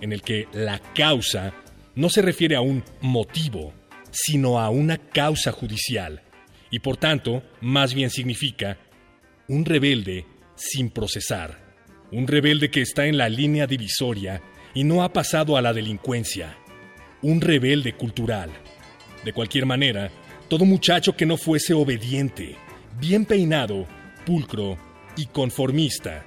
en 0.03 0.13
el 0.13 0.21
que 0.21 0.47
la 0.53 0.79
causa 0.95 1.55
no 1.95 2.11
se 2.11 2.21
refiere 2.21 2.55
a 2.55 2.61
un 2.61 2.85
motivo, 3.01 3.73
sino 4.11 4.61
a 4.61 4.69
una 4.69 4.99
causa 4.99 5.53
judicial, 5.53 6.23
y 6.71 6.81
por 6.81 6.99
tanto, 6.99 7.43
más 7.63 7.95
bien 7.95 8.11
significa 8.11 8.77
un 9.49 9.65
rebelde 9.65 10.27
sin 10.55 10.91
procesar, 10.91 11.59
un 12.13 12.27
rebelde 12.27 12.71
que 12.71 12.83
está 12.83 13.07
en 13.07 13.17
la 13.17 13.29
línea 13.29 13.67
divisoria 13.67 14.43
y 14.75 14.85
no 14.85 15.03
ha 15.03 15.13
pasado 15.13 15.57
a 15.57 15.63
la 15.63 15.73
delincuencia, 15.73 16.57
un 17.23 17.41
rebelde 17.41 17.95
cultural. 17.95 18.51
De 19.25 19.33
cualquier 19.33 19.67
manera, 19.67 20.11
todo 20.49 20.65
muchacho 20.65 21.17
que 21.17 21.27
no 21.27 21.37
fuese 21.37 21.75
obediente, 21.75 22.57
bien 22.99 23.25
peinado, 23.25 23.87
pulcro 24.25 24.79
y 25.17 25.27
conformista, 25.27 26.25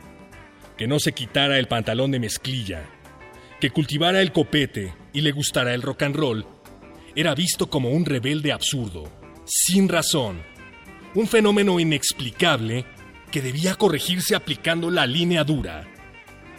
que 0.77 0.87
no 0.87 0.99
se 0.99 1.13
quitara 1.13 1.59
el 1.59 1.67
pantalón 1.67 2.11
de 2.11 2.19
mezclilla, 2.19 2.83
que 3.59 3.69
cultivara 3.69 4.21
el 4.21 4.31
copete 4.31 4.93
y 5.13 5.21
le 5.21 5.31
gustara 5.31 5.73
el 5.73 5.81
rock 5.81 6.03
and 6.03 6.15
roll, 6.15 6.45
era 7.15 7.35
visto 7.35 7.69
como 7.69 7.91
un 7.91 8.05
rebelde 8.05 8.51
absurdo, 8.51 9.09
sin 9.45 9.87
razón, 9.87 10.41
un 11.15 11.27
fenómeno 11.27 11.79
inexplicable 11.79 12.85
que 13.31 13.41
debía 13.41 13.75
corregirse 13.75 14.35
aplicando 14.35 14.89
la 14.89 15.05
línea 15.05 15.43
dura. 15.43 15.87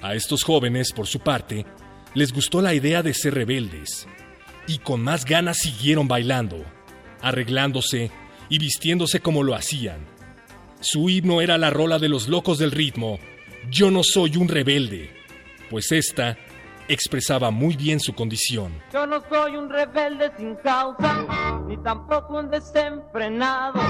A 0.04 0.14
estos 0.14 0.44
jóvenes, 0.44 0.92
por 0.92 1.06
su 1.06 1.20
parte, 1.20 1.64
les 2.12 2.30
gustó 2.30 2.60
la 2.60 2.74
idea 2.74 3.02
de 3.02 3.14
ser 3.14 3.32
rebeldes, 3.32 4.06
y 4.66 4.76
con 4.76 5.02
más 5.02 5.24
ganas 5.24 5.56
siguieron 5.56 6.08
bailando, 6.08 6.62
arreglándose 7.22 8.10
y 8.50 8.58
vistiéndose 8.58 9.20
como 9.20 9.42
lo 9.42 9.54
hacían. 9.54 10.04
Su 10.80 11.08
himno 11.08 11.40
era 11.40 11.56
la 11.56 11.70
rola 11.70 11.98
de 11.98 12.10
los 12.10 12.28
locos 12.28 12.58
del 12.58 12.70
ritmo, 12.70 13.18
Yo 13.70 13.90
no 13.90 14.02
soy 14.02 14.36
un 14.36 14.48
rebelde, 14.48 15.10
pues 15.70 15.90
esta 15.90 16.36
expresaba 16.86 17.50
muy 17.50 17.74
bien 17.74 17.98
su 17.98 18.14
condición. 18.14 18.74
Yo 18.92 19.06
no 19.06 19.22
soy 19.30 19.56
un 19.56 19.70
rebelde 19.70 20.32
sin 20.36 20.54
causa, 20.56 21.64
ni 21.66 21.78
tampoco 21.78 22.40
un 22.40 22.50
desenfrenado. 22.50 23.80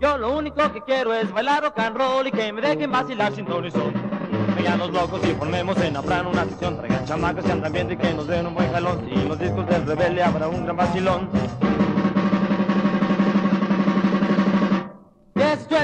Yo 0.00 0.18
lo 0.18 0.36
único 0.36 0.72
que 0.72 0.80
quiero 0.82 1.14
es 1.14 1.30
bailar 1.30 1.62
rock 1.62 1.78
and 1.78 1.96
roll 1.96 2.26
y 2.26 2.32
que 2.32 2.52
me 2.52 2.60
dejen 2.60 2.90
vacilar 2.90 3.32
sin 3.36 3.46
ton 3.46 3.64
y 3.64 3.70
son. 3.70 4.17
Vengan 4.58 4.78
los 4.80 4.90
locos 4.90 5.20
y 5.24 5.34
formemos 5.34 5.76
en 5.78 5.96
Afran 5.96 6.26
una 6.26 6.44
sesión. 6.44 6.76
Traigan 6.76 7.04
chamacos 7.04 7.44
y 7.46 7.50
andan 7.52 7.72
viendo 7.72 7.94
y 7.94 7.96
que 7.96 8.12
nos 8.12 8.26
den 8.26 8.46
un 8.48 8.54
buen 8.54 8.72
jalón. 8.72 9.08
Y 9.08 9.28
los 9.28 9.38
discos 9.38 9.66
del 9.68 9.86
rebelde 9.86 10.22
habrá 10.22 10.48
un 10.48 10.64
gran 10.64 10.76
vacilón. 10.76 11.28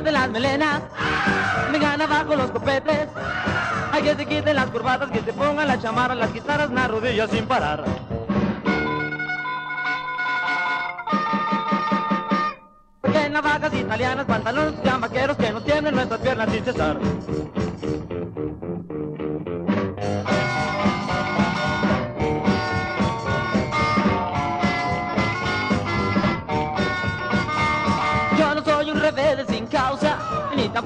las 0.03 0.29
melenas, 0.29 0.83
me 1.71 1.79
gana 1.79 2.07
bajo 2.07 2.35
los 2.35 2.51
copetes. 2.51 3.09
Hay 3.93 4.03
que 4.03 4.17
se 4.17 4.27
quiten 4.27 4.57
las 4.57 4.67
corbatas, 4.67 5.11
que 5.11 5.21
se 5.21 5.33
pongan 5.33 5.69
las 5.69 5.81
chamarras, 5.81 6.17
las 6.19 6.33
guitarras 6.33 6.71
las 6.71 6.91
rodillas 6.91 7.31
sin 7.31 7.47
parar. 7.47 7.85
Porque 13.01 13.31
navajas 13.31 13.73
italianas, 13.73 14.27
pantalones 14.27 14.83
de 14.83 14.91
vaqueros 14.91 15.37
que 15.37 15.51
no 15.53 15.63
tienen 15.63 15.95
nuestras 15.95 16.21
piernas 16.21 16.51
sin 16.51 16.65
cesar. 16.65 16.99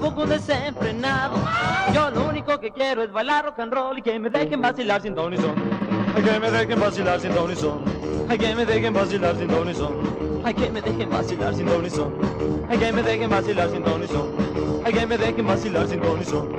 Un 0.00 0.28
desenfrenado. 0.28 1.36
Yo 1.94 2.10
lo 2.10 2.28
único 2.28 2.58
que 2.60 2.70
quiero 2.70 3.02
es 3.02 3.12
bailar 3.12 3.44
rock 3.46 3.58
and 3.60 3.72
roll 3.72 3.98
y 3.98 4.02
que 4.02 4.18
me 4.18 4.30
dejen 4.30 4.60
vacilar 4.60 5.02
sin 5.02 5.14
don 5.14 5.34
y 5.34 5.36
son. 5.36 5.54
Ay, 6.14 6.22
que 6.22 6.40
me 6.40 6.50
dejen 6.50 6.80
vacilar 6.80 7.20
sin 7.20 7.34
don 7.34 7.50
y 7.50 7.56
son. 7.56 7.80
Ay, 8.28 8.38
que 8.38 8.54
me 8.54 8.64
dejen 8.64 8.94
vacilar 8.94 9.36
sin 9.36 9.48
don 9.48 9.68
y 9.68 9.74
son. 9.74 9.92
Ay, 10.44 10.54
que 10.54 10.70
me 10.70 10.80
dejen 10.82 11.10
vacilar 11.10 11.54
sin 11.54 11.66
don 11.66 11.84
y 11.84 11.90
son. 11.90 12.12
Ay, 12.68 12.78
que 12.78 12.92
me 12.92 13.02
dejen 13.02 13.30
vacilar 13.30 13.70
sin 13.70 13.84
don 13.84 14.04
y 14.04 14.08
son. 14.08 14.32
Ay, 14.84 14.92
que 14.92 15.06
me 15.06 15.18
dejen 15.18 15.46
vacilar 15.46 15.88
sin 15.88 16.00
don 16.00 16.20
y 16.22 16.24
son. 16.24 16.52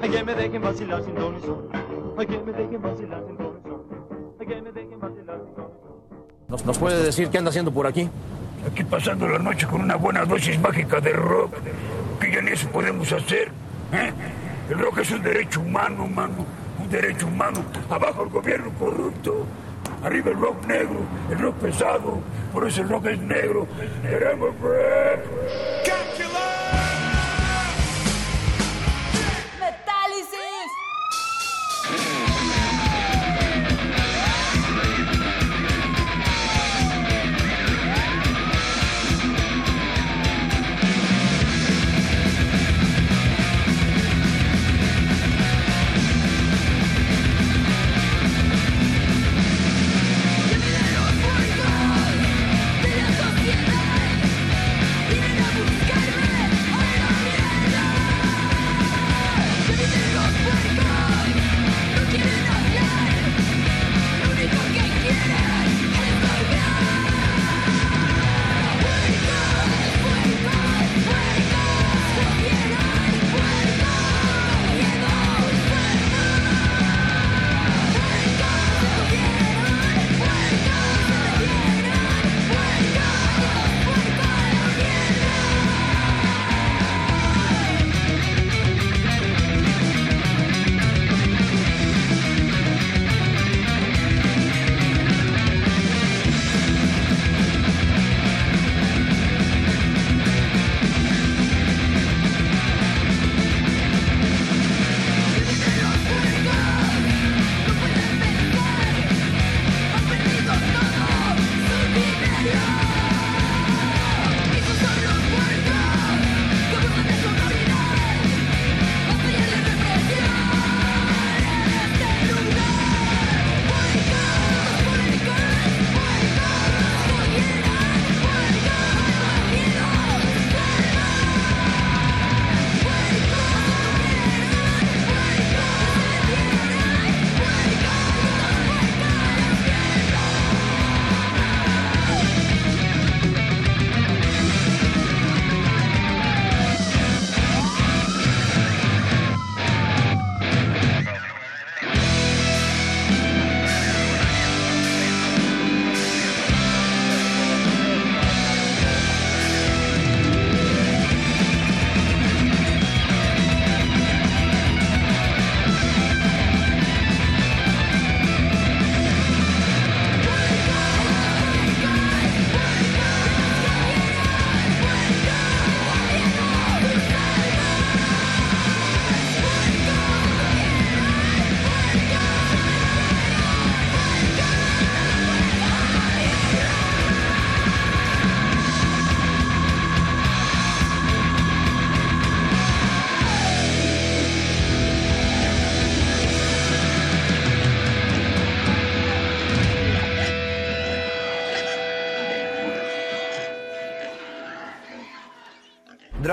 Ay, 0.00 0.10
que 0.10 0.22
me 0.22 0.34
dejen 0.34 0.62
vacilar 0.62 1.02
sin 1.02 1.14
don 1.14 1.36
y 1.36 1.40
son. 1.40 1.68
Ay, 2.16 2.26
que 2.26 2.38
me 2.38 2.52
dejen 2.52 2.82
vacilar 2.82 3.22
sin 3.24 3.36
don 3.36 3.58
y 3.58 3.66
son. 3.66 3.84
Ay, 4.40 4.46
que 4.46 4.62
me 4.62 4.72
dejen 4.72 5.00
vacilar 5.00 5.40
sin 5.40 5.56
don 5.56 5.56
y 5.56 5.56
son. 5.56 5.64
¿Nos, 6.48 6.64
¿Nos 6.64 6.78
puede 6.78 7.02
decir 7.02 7.28
qué 7.30 7.38
anda 7.38 7.48
haciendo 7.50 7.72
por 7.72 7.86
aquí? 7.86 8.08
Aquí 8.70 8.84
pasando 8.84 9.28
la 9.28 9.38
noche 9.38 9.66
con 9.66 9.80
una 9.80 9.96
buena 9.96 10.24
dosis 10.24 10.58
mágica 10.60 11.00
de 11.00 11.12
rock, 11.12 11.52
que 12.24 12.36
ya 12.36 12.42
ni 12.42 12.52
eso 12.52 12.68
podemos 12.68 13.10
hacer. 13.12 13.48
¿eh? 13.92 14.12
El 14.70 14.78
rock 14.78 14.98
es 14.98 15.10
un 15.10 15.22
derecho 15.22 15.60
humano, 15.60 16.06
mano, 16.06 16.46
un 16.78 16.88
derecho 16.88 17.26
humano. 17.26 17.64
Abajo 17.90 18.22
el 18.22 18.30
gobierno 18.30 18.70
corrupto, 18.78 19.46
arriba 20.02 20.30
el 20.30 20.40
rock 20.40 20.66
negro, 20.66 21.00
el 21.30 21.38
rock 21.38 21.56
pesado, 21.56 22.20
por 22.52 22.66
eso 22.66 22.82
el 22.82 22.88
rock 22.88 23.06
es 23.06 23.18
negro. 23.18 23.66
Queremos 24.02 24.54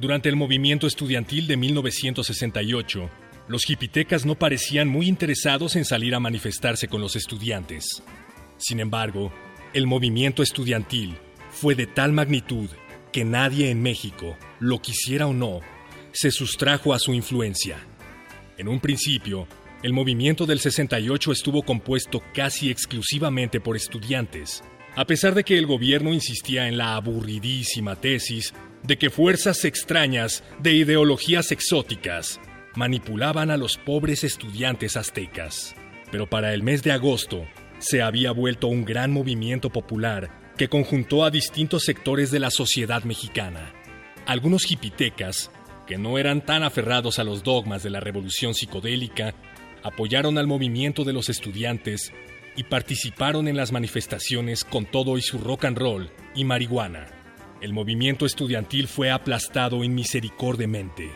Durante 0.00 0.28
el 0.28 0.36
movimiento 0.36 0.86
estudiantil 0.86 1.48
de 1.48 1.56
1968, 1.56 3.10
los 3.48 3.64
jipitecas 3.64 4.24
no 4.24 4.36
parecían 4.36 4.86
muy 4.86 5.08
interesados 5.08 5.74
en 5.74 5.84
salir 5.84 6.14
a 6.14 6.20
manifestarse 6.20 6.86
con 6.86 7.00
los 7.00 7.16
estudiantes. 7.16 8.04
Sin 8.58 8.78
embargo, 8.78 9.32
el 9.74 9.88
movimiento 9.88 10.44
estudiantil 10.44 11.16
fue 11.50 11.74
de 11.74 11.88
tal 11.88 12.12
magnitud 12.12 12.70
que 13.12 13.24
nadie 13.24 13.70
en 13.70 13.82
México, 13.82 14.36
lo 14.60 14.80
quisiera 14.80 15.26
o 15.26 15.32
no, 15.32 15.62
se 16.12 16.30
sustrajo 16.30 16.94
a 16.94 17.00
su 17.00 17.12
influencia. 17.12 17.78
En 18.56 18.68
un 18.68 18.78
principio, 18.78 19.48
el 19.82 19.92
movimiento 19.92 20.46
del 20.46 20.60
68 20.60 21.32
estuvo 21.32 21.62
compuesto 21.62 22.22
casi 22.32 22.70
exclusivamente 22.70 23.60
por 23.60 23.74
estudiantes, 23.74 24.62
a 24.94 25.04
pesar 25.06 25.34
de 25.34 25.42
que 25.42 25.58
el 25.58 25.66
gobierno 25.66 26.14
insistía 26.14 26.68
en 26.68 26.78
la 26.78 26.94
aburridísima 26.94 27.96
tesis 27.96 28.54
de 28.82 28.98
que 28.98 29.10
fuerzas 29.10 29.64
extrañas 29.64 30.44
de 30.60 30.72
ideologías 30.72 31.52
exóticas 31.52 32.40
manipulaban 32.74 33.50
a 33.50 33.56
los 33.56 33.76
pobres 33.76 34.24
estudiantes 34.24 34.96
aztecas. 34.96 35.74
Pero 36.10 36.28
para 36.28 36.54
el 36.54 36.62
mes 36.62 36.82
de 36.82 36.92
agosto 36.92 37.46
se 37.78 38.02
había 38.02 38.32
vuelto 38.32 38.68
un 38.68 38.84
gran 38.84 39.12
movimiento 39.12 39.70
popular 39.70 40.30
que 40.56 40.68
conjuntó 40.68 41.24
a 41.24 41.30
distintos 41.30 41.84
sectores 41.84 42.30
de 42.30 42.40
la 42.40 42.50
sociedad 42.50 43.04
mexicana. 43.04 43.72
Algunos 44.26 44.64
jipitecas, 44.64 45.50
que 45.86 45.98
no 45.98 46.18
eran 46.18 46.44
tan 46.44 46.62
aferrados 46.62 47.18
a 47.18 47.24
los 47.24 47.42
dogmas 47.42 47.82
de 47.82 47.90
la 47.90 48.00
revolución 48.00 48.54
psicodélica, 48.54 49.34
apoyaron 49.82 50.36
al 50.38 50.46
movimiento 50.46 51.04
de 51.04 51.12
los 51.12 51.28
estudiantes 51.28 52.12
y 52.56 52.64
participaron 52.64 53.46
en 53.48 53.56
las 53.56 53.70
manifestaciones 53.70 54.64
con 54.64 54.84
todo 54.84 55.16
y 55.16 55.22
su 55.22 55.38
rock 55.38 55.66
and 55.66 55.78
roll 55.78 56.10
y 56.34 56.44
marihuana. 56.44 57.17
El 57.60 57.72
movimiento 57.72 58.24
estudiantil 58.24 58.86
fue 58.86 59.10
aplastado 59.10 59.82
inmisericordiamente, 59.82 61.10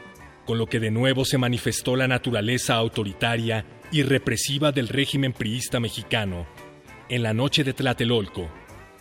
con 0.44 0.58
lo 0.58 0.66
que 0.66 0.80
de 0.80 0.90
nuevo 0.90 1.24
se 1.24 1.38
manifestó 1.38 1.94
la 1.94 2.08
naturaleza 2.08 2.74
autoritaria 2.74 3.64
y 3.92 4.02
represiva 4.02 4.72
del 4.72 4.88
régimen 4.88 5.32
priista 5.32 5.78
mexicano 5.78 6.48
en 7.08 7.22
la 7.22 7.32
noche 7.32 7.62
de 7.62 7.74
Tlatelolco, 7.74 8.50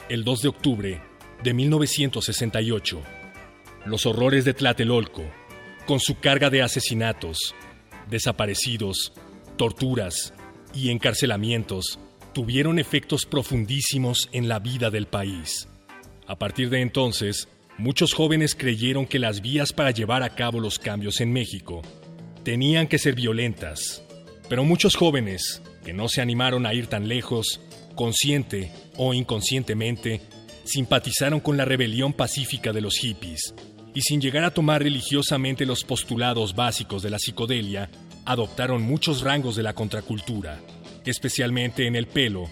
el 0.07 0.23
2 0.23 0.41
de 0.43 0.47
octubre 0.49 1.01
de 1.43 1.53
1968. 1.53 3.01
Los 3.85 4.05
horrores 4.05 4.45
de 4.45 4.53
Tlatelolco, 4.53 5.23
con 5.87 5.99
su 5.99 6.19
carga 6.19 6.51
de 6.51 6.61
asesinatos, 6.61 7.55
desaparecidos, 8.07 9.13
torturas 9.57 10.35
y 10.75 10.91
encarcelamientos 10.91 11.97
tuvieron 12.33 12.77
efectos 12.77 13.25
profundísimos 13.25 14.29
en 14.31 14.47
la 14.47 14.59
vida 14.59 14.91
del 14.91 15.07
país. 15.07 15.70
A 16.31 16.37
partir 16.37 16.69
de 16.69 16.79
entonces, 16.79 17.49
muchos 17.77 18.13
jóvenes 18.13 18.55
creyeron 18.55 19.05
que 19.05 19.19
las 19.19 19.41
vías 19.41 19.73
para 19.73 19.91
llevar 19.91 20.23
a 20.23 20.33
cabo 20.33 20.61
los 20.61 20.79
cambios 20.79 21.19
en 21.19 21.33
México 21.33 21.81
tenían 22.45 22.87
que 22.87 22.99
ser 22.99 23.15
violentas, 23.15 24.01
pero 24.47 24.63
muchos 24.63 24.95
jóvenes, 24.95 25.61
que 25.83 25.91
no 25.91 26.07
se 26.07 26.21
animaron 26.21 26.65
a 26.65 26.73
ir 26.73 26.87
tan 26.87 27.09
lejos, 27.09 27.59
consciente 27.95 28.71
o 28.95 29.13
inconscientemente, 29.13 30.21
simpatizaron 30.63 31.41
con 31.41 31.57
la 31.57 31.65
rebelión 31.65 32.13
pacífica 32.13 32.71
de 32.71 32.79
los 32.79 32.95
hippies 32.95 33.53
y 33.93 33.99
sin 33.99 34.21
llegar 34.21 34.45
a 34.45 34.53
tomar 34.53 34.83
religiosamente 34.83 35.65
los 35.65 35.83
postulados 35.83 36.55
básicos 36.55 37.03
de 37.03 37.09
la 37.09 37.19
psicodelia, 37.19 37.89
adoptaron 38.23 38.83
muchos 38.83 39.19
rangos 39.19 39.57
de 39.57 39.63
la 39.63 39.73
contracultura, 39.73 40.61
especialmente 41.03 41.87
en 41.87 41.97
el 41.97 42.07
pelo, 42.07 42.49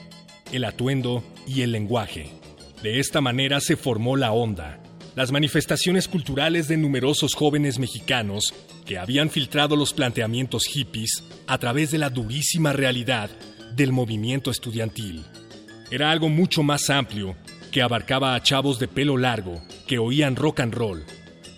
el 0.52 0.65
atuendo 0.65 1.24
y 1.48 1.62
el 1.62 1.72
lenguaje. 1.72 2.38
De 2.82 3.00
esta 3.00 3.20
manera 3.20 3.60
se 3.60 3.76
formó 3.76 4.15
la 4.15 4.32
onda, 4.32 4.80
las 5.13 5.34
manifestaciones 5.34 6.08
culturales 6.08 6.70
de 6.70 6.78
numerosos 6.78 7.34
jóvenes 7.34 7.78
mexicanos 7.78 8.54
que 8.86 8.98
habían 8.98 9.30
filtrado 9.30 9.76
los 9.76 9.94
planteamientos 9.94 10.63
hippies 10.65 11.26
a 11.46 11.58
través 11.58 11.92
de 11.92 11.98
la 11.98 12.10
durísima 12.10 12.72
realidad 12.72 13.30
del 13.76 13.92
movimiento 13.92 14.50
estudiantil. 14.50 15.26
Era 15.92 16.10
algo 16.10 16.30
mucho 16.30 16.63
más 16.63 16.89
amplio 16.89 17.36
que 17.70 17.82
abarcaba 17.82 18.34
a 18.34 18.42
chavos 18.42 18.80
de 18.80 18.88
pelo 18.88 19.18
largo 19.18 19.62
que 19.86 20.00
oían 20.00 20.38
rock 20.38 20.62
and 20.62 20.74
roll, 20.74 21.04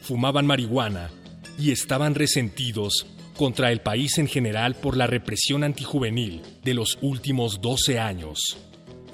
fumaban 0.01 0.47
marihuana 0.47 1.11
y 1.59 1.69
estaban 1.69 2.15
resentidos 2.15 3.05
contra 3.37 3.71
el 3.71 3.81
país 3.81 4.17
en 4.17 4.27
general 4.27 4.73
por 4.73 4.97
la 4.97 5.05
represión 5.05 5.63
antijuvenil 5.63 6.41
de 6.63 6.73
los 6.73 6.97
últimos 7.01 7.61
12 7.61 7.99
años. 7.99 8.57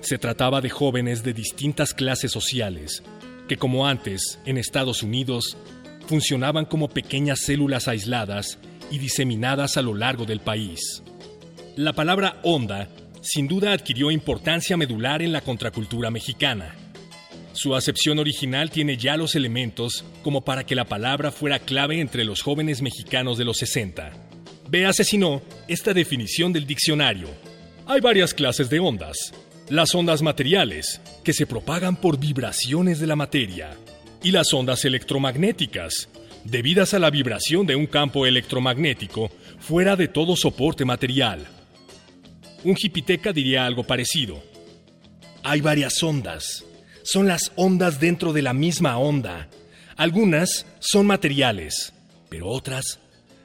Se 0.08 0.18
trataba 0.18 0.62
de 0.62 0.70
jóvenes 0.70 1.22
de 1.26 1.34
distintas 1.34 1.94
clases 1.94 2.32
sociales, 2.32 3.04
que 3.50 3.58
como 3.58 3.86
antes, 3.86 4.40
en 4.46 4.58
Estados 4.58 5.04
Unidos, 5.04 5.58
funcionaban 6.08 6.64
como 6.64 6.88
pequeñas 6.88 7.42
células 7.42 7.90
aisladas 7.90 8.58
y 8.90 9.00
diseminadas 9.00 9.76
a 9.76 9.82
lo 9.82 9.94
largo 9.94 10.24
del 10.24 10.40
país. 10.40 11.04
La 11.76 11.92
palabra 11.92 12.40
onda 12.44 12.88
sin 13.20 13.50
duda 13.50 13.74
adquirió 13.74 14.10
importancia 14.10 14.78
medular 14.78 15.22
en 15.22 15.34
la 15.34 15.42
contracultura 15.42 16.10
mexicana. 16.10 16.74
Su 17.52 17.76
acepción 17.76 18.18
original 18.18 18.72
tiene 18.72 18.96
ya 18.96 19.18
los 19.18 19.36
elementos 19.36 20.06
como 20.24 20.46
para 20.46 20.66
que 20.66 20.76
la 20.76 20.86
palabra 20.86 21.34
fuera 21.34 21.60
clave 21.60 22.00
entre 22.00 22.24
los 22.24 22.42
jóvenes 22.42 22.82
mexicanos 22.82 23.38
de 23.38 23.44
los 23.44 23.58
60. 23.58 24.14
Véase 24.70 25.04
si 25.04 25.18
no 25.18 25.42
esta 25.68 25.94
definición 25.94 26.54
del 26.54 26.66
diccionario. 26.66 27.28
Hay 27.86 28.00
varias 28.00 28.34
clases 28.34 28.70
de 28.70 28.80
ondas. 28.80 29.34
Las 29.70 29.94
ondas 29.96 30.22
materiales, 30.22 31.02
que 31.26 31.34
se 31.34 31.46
propagan 31.46 31.98
por 31.98 32.18
vibraciones 32.18 33.00
de 33.00 33.08
la 33.08 33.18
materia, 33.18 33.76
y 34.24 34.32
las 34.32 34.54
ondas 34.54 34.86
electromagnéticas, 34.86 36.08
debidas 36.46 36.94
a 36.94 37.00
la 37.00 37.10
vibración 37.10 37.68
de 37.68 37.76
un 37.76 37.86
campo 37.86 38.26
electromagnético 38.26 39.30
fuera 39.60 39.98
de 39.98 40.08
todo 40.08 40.38
soporte 40.38 40.86
material. 40.86 41.46
Un 42.64 42.76
jipiteca 42.76 43.34
diría 43.34 43.66
algo 43.66 43.84
parecido. 43.84 44.42
Hay 45.44 45.60
varias 45.60 46.02
ondas, 46.02 46.64
son 47.04 47.28
las 47.28 47.52
ondas 47.58 48.00
dentro 48.00 48.32
de 48.32 48.44
la 48.44 48.54
misma 48.54 48.98
onda. 48.98 49.50
Algunas 49.98 50.66
son 50.80 51.08
materiales, 51.08 51.94
pero 52.30 52.48
otras 52.48 53.00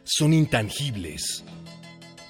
son 0.04 0.32
intangibles. 0.35 1.42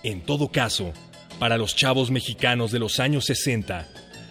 En 0.02 0.22
todo 0.22 0.48
caso, 0.48 0.94
para 1.42 1.59
los 1.59 1.74
chavos 1.74 2.12
mexicanos 2.12 2.70
de 2.70 2.78
los 2.78 3.00
años 3.00 3.24
60, 3.24 3.88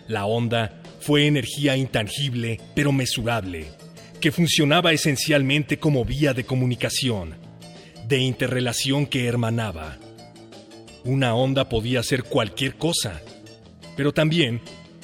la 0.08 0.26
onda 0.26 0.82
fue 1.02 1.28
energía 1.28 1.76
intangible 1.76 2.62
pero 2.74 2.94
mesurable, 2.94 3.68
que 4.22 4.32
funcionaba 4.32 4.94
esencialmente 4.94 5.78
como 5.78 6.06
vía 6.06 6.34
de 6.34 6.46
comunicación, 6.46 7.36
de 8.08 8.20
interrelación 8.20 9.06
que 9.06 9.28
hermanaba. 9.28 9.98
Una 11.04 11.36
onda 11.36 11.68
podía 11.68 12.02
ser 12.02 12.24
cualquier 12.24 12.78
cosa, 12.78 13.20
pero 13.98 14.14
también 14.14 14.62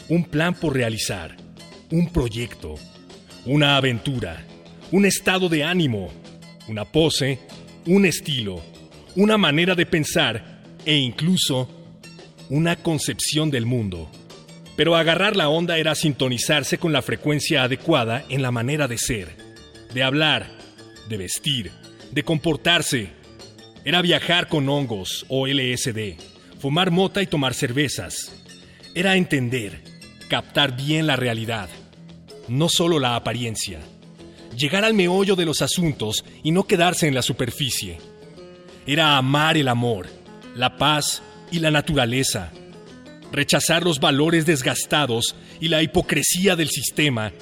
un 0.07 0.23
plan 0.23 0.53
por 0.53 0.75
realizar 0.75 1.35
un 1.91 2.09
proyecto, 2.13 2.75
una 3.45 3.75
aventura, 3.75 4.45
un 4.93 5.05
estado 5.05 5.49
de 5.49 5.65
ánimo, 5.65 6.13
una 6.69 6.85
pose, 6.85 7.39
un 7.85 8.05
estilo, 8.05 8.63
una 9.17 9.37
manera 9.37 9.75
de 9.75 9.85
pensar 9.85 10.61
e 10.85 10.95
incluso 10.95 11.76
una 12.49 12.75
concepción 12.75 13.51
del 13.51 13.65
mundo. 13.65 14.09
Pero 14.75 14.95
agarrar 14.95 15.35
la 15.35 15.49
onda 15.49 15.77
era 15.77 15.95
sintonizarse 15.95 16.77
con 16.77 16.93
la 16.93 17.01
frecuencia 17.01 17.63
adecuada 17.63 18.23
en 18.29 18.41
la 18.41 18.51
manera 18.51 18.87
de 18.87 18.97
ser, 18.97 19.35
de 19.93 20.03
hablar, 20.03 20.51
de 21.09 21.17
vestir, 21.17 21.71
de 22.11 22.23
comportarse. 22.23 23.09
Era 23.83 24.01
viajar 24.01 24.47
con 24.47 24.69
hongos 24.69 25.25
o 25.29 25.47
LSD, 25.47 26.17
fumar 26.59 26.91
mota 26.91 27.21
y 27.21 27.27
tomar 27.27 27.53
cervezas. 27.53 28.33
Era 28.93 29.15
entender, 29.15 29.83
captar 30.27 30.75
bien 30.75 31.07
la 31.07 31.15
realidad, 31.15 31.69
no 32.47 32.69
solo 32.69 32.99
la 32.99 33.15
apariencia. 33.15 33.79
Llegar 34.55 34.85
al 34.85 34.93
meollo 34.93 35.35
de 35.35 35.45
los 35.45 35.61
asuntos 35.61 36.25
y 36.43 36.51
no 36.51 36.63
quedarse 36.63 37.07
en 37.07 37.13
la 37.13 37.21
superficie. 37.21 37.97
Era 38.85 39.17
amar 39.17 39.57
el 39.57 39.67
amor, 39.67 40.07
la 40.55 40.77
paz 40.77 41.21
y 41.51 41.59
la 41.59 41.71
naturaleza. 41.71 42.51
Rechazar 43.31 43.83
los 43.83 43.99
valores 43.99 44.45
desgastados 44.45 45.35
y 45.59 45.67
la 45.67 45.83
hipocresía 45.83 46.55
del 46.55 46.69
sistema 46.69 47.33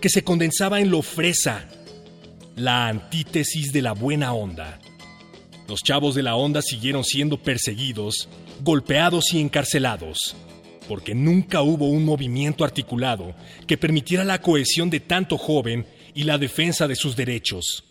que 0.00 0.08
se 0.08 0.24
condensaba 0.24 0.80
en 0.80 0.90
lo 0.90 1.02
fresa, 1.02 1.68
la 2.56 2.88
antítesis 2.88 3.72
de 3.72 3.82
la 3.82 3.92
buena 3.92 4.32
onda. 4.32 4.80
Los 5.68 5.80
chavos 5.82 6.14
de 6.14 6.22
la 6.22 6.36
onda 6.36 6.60
siguieron 6.60 7.04
siendo 7.04 7.42
perseguidos, 7.42 8.28
golpeados 8.62 9.32
y 9.32 9.40
encarcelados 9.40 10.36
porque 10.88 11.14
nunca 11.14 11.62
hubo 11.62 11.88
un 11.88 12.04
movimiento 12.04 12.64
articulado 12.64 13.34
que 13.66 13.78
permitiera 13.78 14.24
la 14.24 14.40
cohesión 14.40 14.90
de 14.90 15.00
tanto 15.00 15.38
joven 15.38 15.86
y 16.14 16.24
la 16.24 16.38
defensa 16.38 16.86
de 16.86 16.96
sus 16.96 17.16
derechos. 17.16 17.84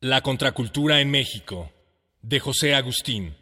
La 0.00 0.20
contracultura 0.22 1.00
en 1.00 1.10
México, 1.10 1.70
de 2.22 2.40
José 2.40 2.74
Agustín. 2.74 3.36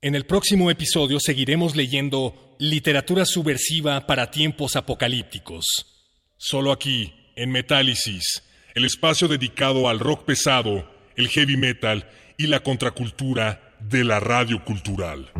En 0.00 0.14
el 0.14 0.26
próximo 0.26 0.70
episodio 0.70 1.18
seguiremos 1.18 1.74
leyendo 1.74 2.54
literatura 2.60 3.24
subversiva 3.24 4.06
para 4.06 4.30
tiempos 4.30 4.76
apocalípticos. 4.76 5.64
Solo 6.36 6.70
aquí, 6.70 7.12
en 7.34 7.50
Metálisis, 7.50 8.44
el 8.76 8.84
espacio 8.84 9.26
dedicado 9.26 9.88
al 9.88 9.98
rock 9.98 10.24
pesado, 10.24 10.88
el 11.16 11.28
heavy 11.28 11.56
metal 11.56 12.08
y 12.36 12.46
la 12.46 12.60
contracultura 12.60 13.74
de 13.80 14.04
la 14.04 14.20
radio 14.20 14.64
cultural. 14.64 15.32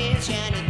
change 0.00 0.30
anything. 0.30 0.69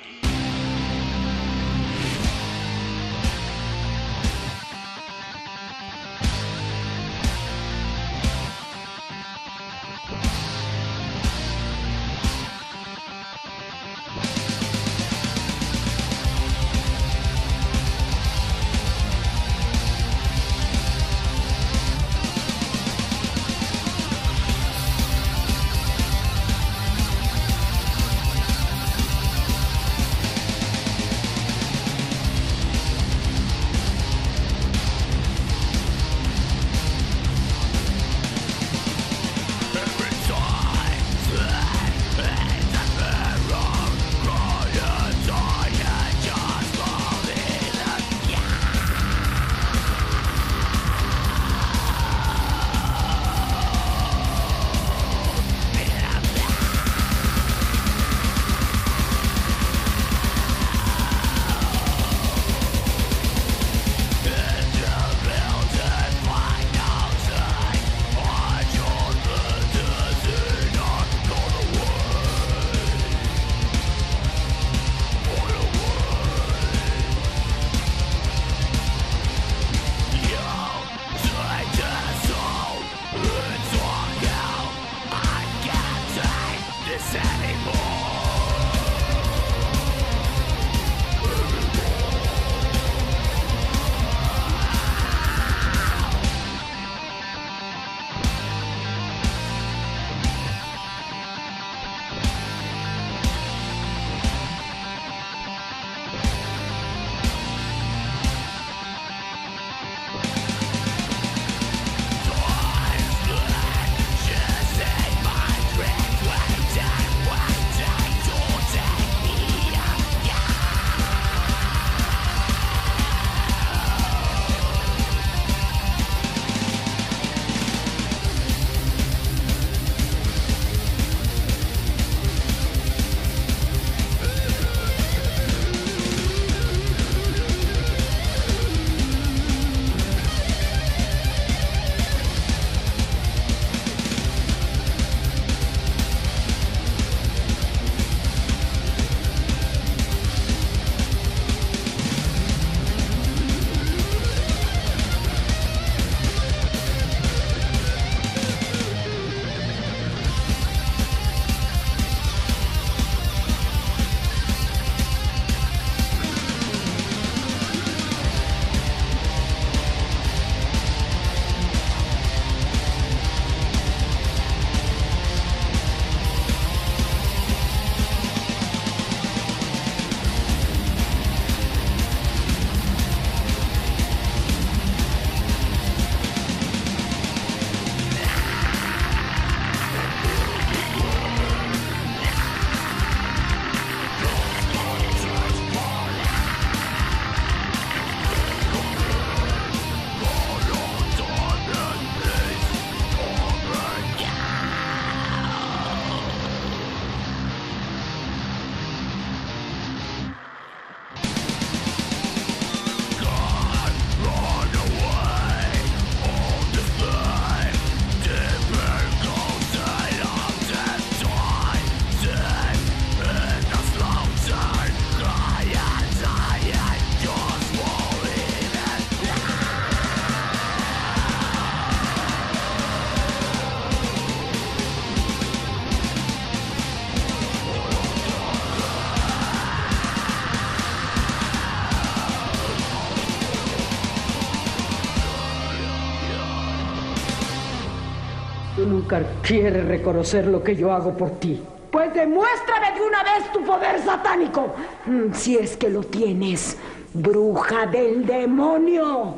Oscar 249.21 249.41
quiere 249.41 249.83
reconocer 249.83 250.47
lo 250.47 250.63
que 250.63 250.75
yo 250.75 250.91
hago 250.91 251.15
por 251.15 251.39
ti. 251.39 251.61
Pues 251.91 252.13
demuéstrame 252.13 252.93
de 252.97 253.01
una 253.05 253.23
vez 253.23 253.51
tu 253.53 253.63
poder 253.65 254.01
satánico. 254.03 254.73
Mm, 255.05 255.33
Si 255.33 255.57
es 255.57 255.75
que 255.75 255.89
lo 255.89 256.03
tienes, 256.03 256.77
bruja 257.13 257.85
del 257.85 258.25
demonio. 258.25 259.35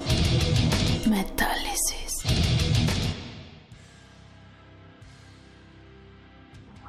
Metálisis. 1.09 2.21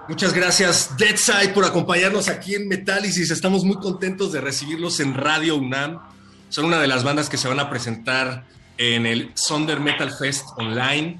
Muchas 0.07 0.34
gracias, 0.34 0.97
Deadside, 0.99 1.55
por 1.55 1.64
acompañarnos 1.64 2.28
aquí 2.28 2.55
en 2.55 2.68
Metálisis. 2.68 3.30
Estamos 3.30 3.64
muy 3.64 3.76
contentos 3.76 4.32
de 4.32 4.42
recibirlos 4.42 5.01
en 5.01 5.14
Radio 5.14 5.57
UNAM. 5.57 5.99
Son 6.51 6.66
una 6.66 6.78
de 6.78 6.86
las 6.86 7.05
bandas 7.05 7.30
que 7.30 7.38
se 7.38 7.49
van 7.49 7.59
a 7.59 7.70
presentar 7.70 8.45
en 8.76 9.07
el 9.07 9.30
Sonder 9.34 9.80
Metal 9.80 10.11
Fest 10.12 10.45
Online 10.59 11.18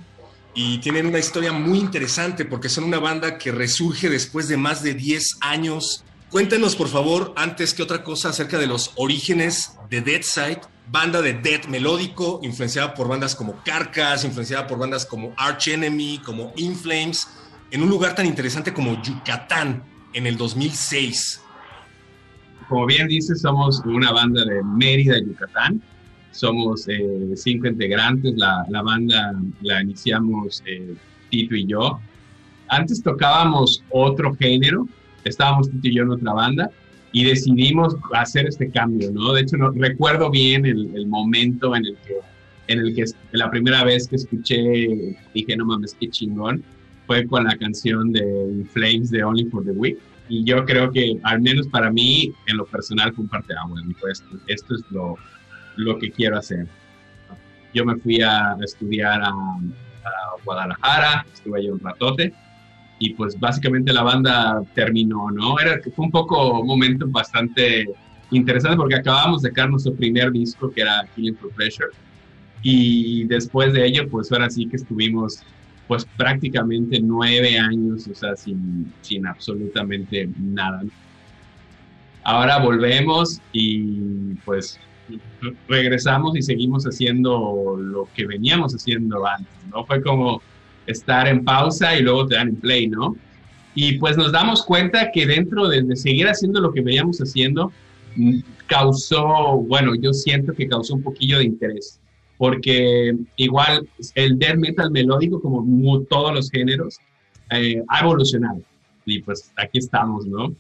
y 0.55 0.79
tienen 0.79 1.07
una 1.07 1.19
historia 1.19 1.53
muy 1.53 1.79
interesante 1.79 2.45
porque 2.45 2.69
son 2.69 2.85
una 2.85 2.99
banda 2.99 3.39
que 3.39 3.51
resurge 3.51 4.09
después 4.09 4.49
de 4.49 4.57
más 4.57 4.83
de 4.83 4.95
10 4.95 5.39
años. 5.41 6.05
Cuéntenos, 6.31 6.77
por 6.77 6.89
favor, 6.89 7.33
antes 7.37 7.75
que 7.75 7.83
otra 7.83 8.03
cosa, 8.03 8.31
acerca 8.31 8.59
de 8.59 8.67
los 8.67 8.93
orígenes 8.97 9.77
de 9.91 10.01
Deadside, 10.01 10.61
banda 10.91 11.23
de 11.23 11.35
death 11.35 11.67
melódico, 11.67 12.41
influenciada 12.43 12.95
por 12.95 13.09
bandas 13.09 13.35
como 13.35 13.63
Carcass, 13.65 14.25
influenciada 14.25 14.67
por 14.67 14.79
bandas 14.79 15.07
como 15.07 15.33
Arch 15.37 15.69
Enemy, 15.69 16.21
como 16.25 16.53
In 16.57 16.77
Flames, 16.77 17.29
en 17.71 17.83
un 17.83 17.89
lugar 17.89 18.15
tan 18.15 18.27
interesante 18.27 18.73
como 18.73 19.01
Yucatán 19.03 19.83
en 20.13 20.27
el 20.27 20.37
2006. 20.37 21.41
Como 22.69 22.87
bien 22.87 23.09
dices, 23.09 23.41
somos 23.41 23.83
una 23.85 24.13
banda 24.13 24.45
de 24.45 24.63
Mérida, 24.63 25.19
Yucatán. 25.19 25.83
Somos 26.35 26.89
eh, 26.89 27.33
cinco 27.37 27.69
integrantes. 27.69 28.35
La, 28.37 28.67
la, 28.69 28.83
banda 28.83 29.35
la 29.63 29.83
iniciamos 29.83 30.63
eh, 30.67 30.95
Tito 31.31 31.55
y 31.55 31.67
yo. 31.67 32.01
Antes 32.69 33.03
tocábamos 33.03 33.83
otro 33.91 34.35
género. 34.35 34.89
Estábamos 35.25 35.71
Tito 35.71 35.89
y 35.89 35.95
yo 35.95 36.03
en 36.03 36.11
otra 36.11 36.33
banda 36.33 36.71
y 37.13 37.25
decidimos 37.25 37.97
hacer 38.13 38.47
este 38.47 38.69
cambio, 38.71 39.13
¿no? 39.13 39.33
De 39.33 39.43
hecho, 39.43 39.57
no, 39.57 39.71
recuerdo 39.71 40.31
bien 40.31 40.67
el, 40.67 40.91
el, 40.97 41.07
momento 41.07 41.77
en 41.77 41.87
el 41.87 41.97
que, 42.05 42.17
en 42.67 42.81
el 42.81 42.93
que 42.93 43.05
la 43.31 43.49
primera 43.53 43.85
vez 43.85 44.09
que 44.09 44.17
escuché, 44.17 45.17
dije, 45.33 45.57
no 45.57 45.65
mames, 45.65 45.97
qué 45.99 46.11
chingón 46.11 46.65
fue 47.07 47.25
con 47.27 47.45
la 47.45 47.57
canción 47.57 48.13
de 48.13 48.65
Flames 48.73 49.11
de 49.11 49.23
Only 49.23 49.45
for 49.47 49.65
the 49.65 49.71
Week. 49.71 49.97
Y 50.29 50.43
yo 50.45 50.65
creo 50.65 50.91
que, 50.91 51.19
al 51.23 51.41
menos 51.41 51.69
para 51.69 51.91
mí, 51.91 52.33
en 52.47 52.57
lo 52.57 52.67
personal, 52.67 53.13
fue 53.15 53.25
un 53.25 53.29
parte 53.29 53.53
de 53.53 53.61
agua. 53.61 53.81
Dijo, 53.87 54.09
esto, 54.09 54.27
esto 54.49 54.75
es 54.75 54.83
lo, 54.91 55.17
lo 55.77 55.99
que 55.99 56.11
quiero 56.11 56.39
hacer. 56.39 56.67
Yo 57.73 57.85
me 57.85 57.97
fui 57.97 58.21
a 58.23 58.57
estudiar 58.63 59.23
a, 59.23 59.31
a 59.31 60.43
Guadalajara, 60.45 61.27
estuve 61.33 61.59
allí 61.59 61.71
un 61.71 61.81
ratote. 61.81 62.33
Y 63.01 63.15
pues 63.15 63.39
básicamente 63.39 63.93
la 63.93 64.03
banda 64.03 64.63
terminó, 64.75 65.31
¿no? 65.31 65.59
Era, 65.59 65.81
fue 65.83 66.05
un 66.05 66.11
poco 66.11 66.61
un 66.61 66.67
momento 66.67 67.07
bastante 67.09 67.87
interesante 68.31 68.77
porque 68.77 68.95
acabamos 68.95 69.43
de 69.43 69.49
sacar 69.49 69.69
nuestro 69.69 69.95
primer 69.95 70.31
disco 70.33 70.71
que 70.71 70.83
era 70.83 71.07
Killing 71.15 71.37
for 71.37 71.51
Pleasure. 71.51 71.91
Y 72.63 73.25
después 73.25 73.73
de 73.73 73.87
ello, 73.87 74.09
pues 74.09 74.31
ahora 74.33 74.49
sí 74.49 74.67
que 74.67 74.77
estuvimos 74.77 75.43
pues 75.87 76.07
prácticamente 76.17 76.99
nueve 77.01 77.59
años, 77.59 78.09
o 78.09 78.15
sea, 78.15 78.37
sin, 78.37 78.91
sin 79.03 79.27
absolutamente 79.27 80.29
nada. 80.39 80.83
Ahora 82.23 82.59
volvemos 82.59 83.41
y 83.53 84.35
pues 84.47 84.81
regresamos 85.69 86.37
y 86.37 86.43
seguimos 86.43 86.85
haciendo 86.85 87.77
lo 87.79 88.09
que 88.15 88.27
veníamos 88.27 88.75
haciendo 88.75 89.27
antes, 89.27 89.53
¿no? 89.71 89.85
Fue 89.85 90.03
como 90.03 90.41
estar 90.87 91.29
en 91.29 91.45
pausa 91.45 91.97
y 91.97 92.03
luego 92.03 92.27
te 92.27 92.37
dan 92.37 92.49
en 92.49 92.57
play, 92.57 92.89
¿no? 92.89 93.17
Y 93.75 93.99
pues 93.99 94.17
nos 94.17 94.33
damos 94.33 94.63
cuenta 94.65 95.11
que 95.13 95.27
dentro 95.27 95.69
de, 95.69 95.83
de 95.83 95.97
seguir 95.97 96.29
haciendo 96.29 96.61
lo 96.61 96.73
que 96.73 96.81
veníamos 96.81 97.19
haciendo, 97.19 97.73
causó, 98.67 99.57
bueno, 99.67 99.95
yo 99.95 100.13
siento 100.13 100.53
que 100.53 100.69
causó 100.69 100.95
un 100.95 101.03
poquillo 101.03 101.39
de 101.39 101.45
interés 101.45 102.01
porque 102.37 103.17
igual 103.37 103.89
el 104.15 104.39
death 104.39 104.57
metal 104.57 104.91
melódico, 104.91 105.41
como 105.41 106.01
todos 106.03 106.35
los 106.35 106.51
géneros, 106.51 106.99
eh, 107.51 107.83
ha 107.89 108.01
evolucionado. 108.01 108.61
Y 109.07 109.23
pues 109.23 109.53
aquí 109.57 109.79
estamos, 109.79 110.27
¿no? 110.27 110.55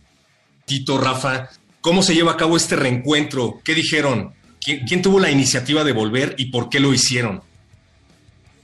Tito, 0.66 0.98
Rafa, 0.98 1.50
¿cómo 1.84 2.00
se 2.02 2.14
lleva 2.14 2.32
a 2.32 2.36
cabo 2.38 2.56
este 2.56 2.76
reencuentro? 2.76 3.60
¿Qué 3.62 3.74
dijeron? 3.74 4.32
¿Quién, 4.58 4.86
quién 4.86 5.02
tuvo 5.02 5.20
la 5.20 5.30
iniciativa 5.30 5.84
de 5.84 5.92
volver 5.92 6.34
y 6.38 6.46
por 6.46 6.70
qué 6.70 6.80
lo 6.80 6.94
hicieron? 6.94 7.42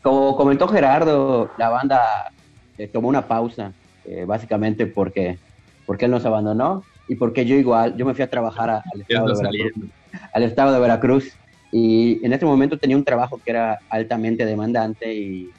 Como 0.01 0.35
comentó 0.35 0.67
Gerardo, 0.67 1.51
la 1.59 1.69
banda 1.69 2.33
eh, 2.79 2.89
tomó 2.89 3.09
una 3.09 3.29
pausa, 3.29 3.73
eh, 4.07 4.25
básicamente 4.27 4.87
porque, 4.87 5.37
porque 5.85 6.07
él 6.07 6.11
nos 6.11 6.25
abandonó 6.25 6.83
y 7.09 7.17
porque 7.17 7.45
yo 7.45 7.57
igual, 7.57 7.95
yo 7.95 8.07
me 8.07 8.15
fui 8.15 8.25
a 8.25 8.31
trabajar 8.31 8.71
a, 8.71 8.83
al, 8.91 9.03
estado 9.03 9.27
de 9.35 9.43
Veracruz, 9.43 9.91
al 10.33 10.43
estado 10.43 10.73
de 10.73 10.81
Veracruz 10.81 11.33
y 11.73 12.25
en 12.25 12.33
ese 12.33 12.47
momento 12.47 12.79
tenía 12.79 12.97
un 12.97 13.05
trabajo 13.05 13.39
que 13.45 13.51
era 13.51 13.81
altamente 13.91 14.47
demandante 14.47 15.13
y 15.13 15.51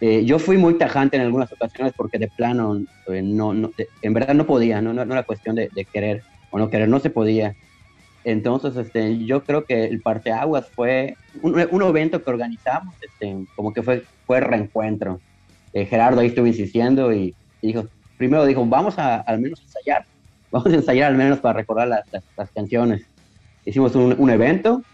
eh, 0.00 0.24
yo 0.24 0.38
fui 0.38 0.56
muy 0.56 0.78
tajante 0.78 1.16
en 1.16 1.22
algunas 1.22 1.52
ocasiones 1.52 1.92
porque 1.94 2.18
de 2.18 2.28
plano 2.28 2.80
eh, 3.08 3.20
no, 3.22 3.52
no 3.52 3.72
en 4.00 4.14
verdad 4.14 4.32
no 4.32 4.46
podía, 4.46 4.80
no, 4.80 4.94
no, 4.94 5.04
no 5.04 5.12
era 5.12 5.22
cuestión 5.24 5.54
de, 5.54 5.68
de, 5.74 5.84
querer 5.84 6.22
o 6.54 6.58
no 6.58 6.70
querer, 6.70 6.88
no 6.88 7.00
se 7.00 7.10
podía. 7.10 7.56
Entonces, 8.22 8.76
este, 8.76 9.24
yo 9.24 9.42
creo 9.42 9.64
que 9.64 9.86
el 9.86 10.00
Parteaguas 10.00 10.68
fue 10.70 11.16
un, 11.42 11.60
un 11.68 11.82
evento 11.82 12.22
que 12.22 12.30
organizamos, 12.30 12.94
este, 13.02 13.44
como 13.56 13.72
que 13.72 13.82
fue, 13.82 14.04
fue 14.24 14.38
reencuentro. 14.38 15.18
Eh, 15.72 15.84
Gerardo 15.84 16.20
ahí 16.20 16.28
estuvo 16.28 16.46
insistiendo 16.46 17.12
y, 17.12 17.34
dijo, 17.60 17.88
primero 18.16 18.46
dijo, 18.46 18.64
vamos 18.64 19.00
a 19.00 19.16
al 19.16 19.40
menos 19.40 19.60
ensayar, 19.62 20.04
vamos 20.52 20.72
a 20.72 20.76
ensayar 20.76 21.10
al 21.10 21.18
menos 21.18 21.40
para 21.40 21.54
recordar 21.54 21.88
las, 21.88 22.04
las, 22.36 22.50
canciones. 22.52 23.04
Hicimos 23.64 23.96
un, 23.96 24.14
un 24.16 24.30
evento 24.30 24.84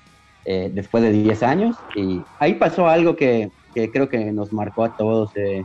eh, 0.46 0.70
después 0.72 1.02
de 1.02 1.12
10 1.12 1.42
años. 1.42 1.76
Y 1.94 2.22
ahí 2.38 2.54
pasó 2.54 2.88
algo 2.88 3.16
que, 3.16 3.50
que 3.74 3.90
creo 3.90 4.08
que 4.08 4.32
nos 4.32 4.50
marcó 4.54 4.84
a 4.84 4.96
todos. 4.96 5.30
Eh, 5.36 5.62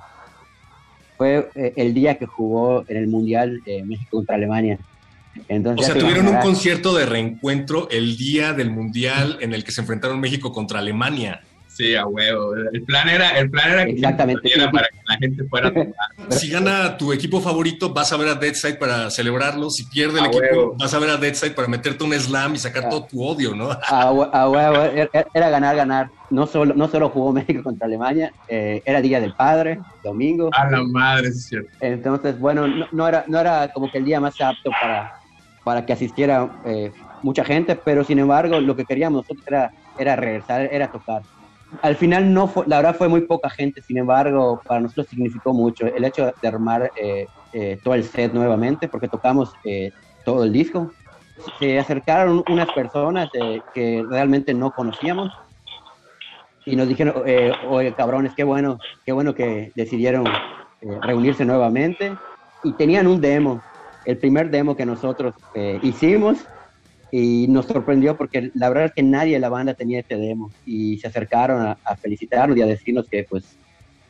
fue 1.16 1.50
el 1.56 1.94
día 1.94 2.18
que 2.18 2.26
jugó 2.26 2.84
en 2.90 2.98
el 2.98 3.08
Mundial 3.08 3.62
México 3.86 4.18
contra 4.18 4.36
Alemania. 4.36 4.78
Entonces, 5.48 5.90
o 5.90 5.94
sea, 5.94 6.02
tuvieron 6.02 6.28
un 6.28 6.38
concierto 6.38 6.96
de 6.96 7.06
reencuentro 7.06 7.88
el 7.92 8.18
día 8.18 8.54
del 8.54 8.72
Mundial 8.72 9.38
en 9.42 9.54
el 9.54 9.64
que 9.64 9.72
se 9.72 9.82
enfrentaron 9.82 10.20
México 10.20 10.52
contra 10.52 10.80
Alemania. 10.80 11.42
Sí, 11.68 11.94
a 11.94 12.06
huevo. 12.08 12.54
El 12.72 12.84
plan 12.84 13.10
era, 13.10 13.38
el 13.38 13.50
plan 13.50 13.70
era 13.70 13.84
que 13.84 13.92
Exactamente. 13.92 14.50
Era 14.56 14.72
para 14.72 14.88
que 14.88 14.96
la 15.10 15.18
gente 15.18 15.44
fuera 15.44 15.68
a 15.68 15.74
tomar. 15.74 15.88
Si 16.30 16.50
gana 16.50 16.96
tu 16.98 17.12
equipo 17.12 17.42
favorito, 17.42 17.94
vas 17.94 18.14
a 18.14 18.18
ver 18.18 18.30
a 18.30 18.36
Deadside 18.36 18.76
para 18.78 19.10
celebrarlo. 19.12 19.70
Si 19.70 19.84
pierde 19.84 20.20
el 20.20 20.24
a 20.26 20.28
equipo, 20.30 20.42
huevo. 20.42 20.76
vas 20.80 20.94
a 20.94 21.00
ver 21.00 21.10
a 21.10 21.18
Deadside 21.18 21.52
para 21.52 21.68
meterte 21.68 22.06
un 22.06 22.14
slam 22.14 22.56
y 22.56 22.60
sacar 22.60 22.86
Ah. 22.86 22.90
todo 22.90 23.04
tu 23.04 23.22
odio, 23.22 23.54
¿no? 23.54 23.70
A, 23.90 24.04
a 24.04 24.50
huevo, 24.50 24.84
era, 24.84 25.10
era 25.34 25.50
ganar, 25.50 25.76
ganar. 25.76 26.10
No 26.30 26.48
solo, 26.48 26.74
no 26.74 26.88
solo 26.88 27.10
jugó 27.10 27.34
México 27.34 27.62
contra 27.62 27.88
Alemania, 27.88 28.32
eh, 28.48 28.82
era 28.86 29.02
Día 29.02 29.20
del 29.20 29.34
Padre, 29.34 29.80
domingo. 30.02 30.50
A 30.54 30.72
la 30.72 30.82
madre, 30.82 31.28
es 31.28 31.48
cierto. 31.48 31.70
Entonces, 31.82 32.40
bueno, 32.40 32.68
no, 32.70 32.88
no, 32.94 33.06
era, 33.06 33.26
no 33.28 33.38
era 33.38 33.68
como 33.74 33.92
que 33.92 33.98
el 33.98 34.06
día 34.06 34.22
más 34.22 34.40
apto 34.40 34.72
para, 34.82 35.20
para 35.66 35.86
que 35.86 35.92
asistiera 35.92 36.48
eh, 36.64 36.94
mucha 37.24 37.44
gente, 37.44 37.76
pero 37.76 38.04
sin 38.04 38.20
embargo, 38.20 38.62
lo 38.62 38.76
que 38.76 38.86
queríamos 38.86 39.24
nosotros 39.24 39.46
era, 39.48 39.72
era 39.98 40.16
regresar, 40.16 40.70
era 40.72 40.90
tocar. 40.92 41.24
Al 41.82 41.96
final, 41.96 42.32
no 42.32 42.48
fue, 42.48 42.64
la 42.68 42.78
verdad, 42.78 42.96
fue 42.96 43.08
muy 43.10 43.22
poca 43.22 43.50
gente, 43.50 43.82
sin 43.82 43.98
embargo, 43.98 44.62
para 44.66 44.80
nosotros 44.80 45.08
significó 45.08 45.52
mucho 45.54 45.88
el 45.88 46.06
hecho 46.06 46.32
de 46.40 46.48
armar 46.48 46.92
eh, 46.96 47.26
eh, 47.52 47.80
todo 47.84 47.96
el 47.96 48.04
set 48.04 48.32
nuevamente, 48.32 48.88
porque 48.88 49.08
tocamos 49.08 49.52
eh, 49.66 49.92
todo 50.24 50.44
el 50.44 50.54
disco. 50.54 50.92
Se 51.60 51.80
acercaron 51.80 52.44
unas 52.48 52.72
personas 52.72 53.30
eh, 53.34 53.60
que 53.74 54.06
realmente 54.08 54.54
no 54.54 54.70
conocíamos 54.70 55.34
y 56.64 56.76
nos 56.76 56.88
dijeron, 56.88 57.24
eh, 57.26 57.52
oye, 57.68 57.92
cabrones, 57.94 58.34
qué 58.36 58.44
bueno, 58.44 58.78
qué 59.04 59.12
bueno 59.12 59.34
que 59.34 59.72
decidieron 59.76 60.26
reunirse 61.02 61.44
nuevamente. 61.44 62.16
Y 62.64 62.74
tenían 62.74 63.08
un 63.08 63.20
demo, 63.20 63.62
el 64.06 64.18
primer 64.18 64.50
demo 64.50 64.76
que 64.76 64.86
nosotros 64.86 65.36
eh, 65.54 65.80
hicimos, 65.82 66.46
y 67.12 67.48
nos 67.48 67.68
sorprendió 67.68 68.18
porque 68.18 68.52
la 68.56 68.68
verdad 68.68 68.86
es 68.86 68.94
que 68.94 69.04
nadie 69.04 69.36
de 69.36 69.40
la 69.40 69.50
banda 69.50 69.74
tenía 69.74 70.00
este 70.00 70.18
demo. 70.18 70.52
Y 70.66 70.98
se 70.98 71.08
acercaron 71.08 71.62
a, 71.62 71.78
a 71.86 71.96
felicitarnos 71.96 72.58
y 72.58 72.62
a 72.62 72.66
decirnos 72.66 73.08
que, 73.08 73.24
pues, 73.24 73.58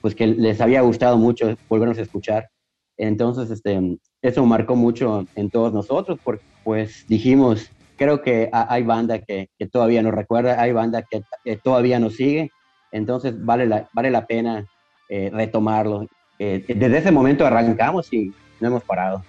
pues 0.02 0.16
que 0.16 0.26
les 0.26 0.60
había 0.62 0.82
gustado 0.82 1.18
mucho 1.18 1.56
volvernos 1.70 2.00
a 2.00 2.02
escuchar. 2.02 2.50
Entonces, 2.98 3.52
este, 3.52 3.98
eso 4.22 4.46
marcó 4.46 4.76
mucho 4.76 5.26
en 5.36 5.50
todos 5.50 5.74
nosotros, 5.74 6.20
porque 6.24 6.44
pues 6.64 7.06
dijimos, 7.08 7.70
creo 7.98 8.22
que 8.22 8.50
hay 8.52 8.84
banda 8.84 9.20
que, 9.20 9.50
que, 9.58 9.68
todavía 9.68 10.02
nos 10.02 10.14
recuerda, 10.14 10.60
hay 10.62 10.72
banda 10.72 11.04
que, 11.04 11.22
que, 11.44 11.58
todavía 11.58 12.00
nos 12.00 12.16
sigue, 12.16 12.52
entonces 12.92 13.34
vale 13.46 13.68
la, 13.68 13.90
vale 13.94 14.10
la 14.10 14.26
pena 14.26 14.66
eh, 15.10 15.30
retomarlo. 15.32 16.08
Eh, 16.40 16.66
desde 16.68 16.98
ese 16.98 17.12
momento 17.12 17.46
arrancamos 17.46 18.12
y 18.12 18.34
no 18.60 18.68
hemos 18.68 18.84
parado. 18.84 19.24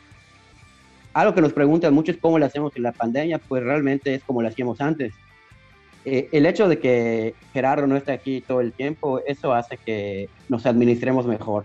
Algo 1.19 1.35
que 1.35 1.41
nos 1.41 1.53
preguntan 1.55 1.95
mucho 1.95 2.13
es 2.13 2.19
cómo 2.19 2.39
lo 2.39 2.45
hacemos 2.47 2.77
en 2.77 2.83
la 2.83 2.93
pandemia, 2.93 3.39
pues 3.39 3.63
realmente 3.63 4.15
es 4.15 4.23
como 4.23 4.43
lo 4.43 4.49
hacíamos 4.49 4.81
antes. 4.81 5.15
Eh, 6.05 6.29
el 6.31 6.45
hecho 6.47 6.69
de 6.69 6.79
que 6.79 7.35
Gerardo 7.53 7.87
no 7.87 7.97
esté 7.97 8.13
aquí 8.13 8.41
todo 8.41 8.61
el 8.61 8.73
tiempo, 8.73 9.21
eso 9.27 9.53
hace 9.55 9.77
que 9.79 10.29
nos 10.49 10.67
administremos 10.67 11.27
mejor. 11.27 11.65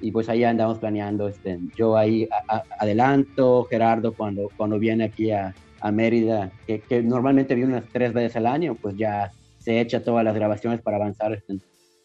y 0.00 0.12
pues 0.12 0.28
ahí 0.28 0.44
andamos 0.44 0.78
planeando. 0.78 1.26
Este, 1.28 1.58
yo 1.76 1.96
ahí 1.96 2.28
a- 2.30 2.56
a- 2.58 2.62
adelanto, 2.78 3.64
Gerardo 3.68 4.12
cuando, 4.12 4.48
cuando 4.56 4.78
viene 4.78 5.02
aquí 5.04 5.32
a, 5.32 5.52
a 5.80 5.90
Mérida, 5.90 6.52
que, 6.68 6.80
que 6.80 7.02
normalmente 7.02 7.56
viene 7.56 7.72
unas 7.72 7.88
tres 7.92 8.12
veces 8.12 8.36
al 8.36 8.46
año, 8.46 8.76
pues 8.80 8.96
ya 8.96 9.32
se 9.58 9.80
echa 9.80 10.04
todas 10.04 10.24
las 10.24 10.36
grabaciones 10.36 10.80
para 10.82 10.96
avanzar 10.98 11.32
este, 11.32 11.58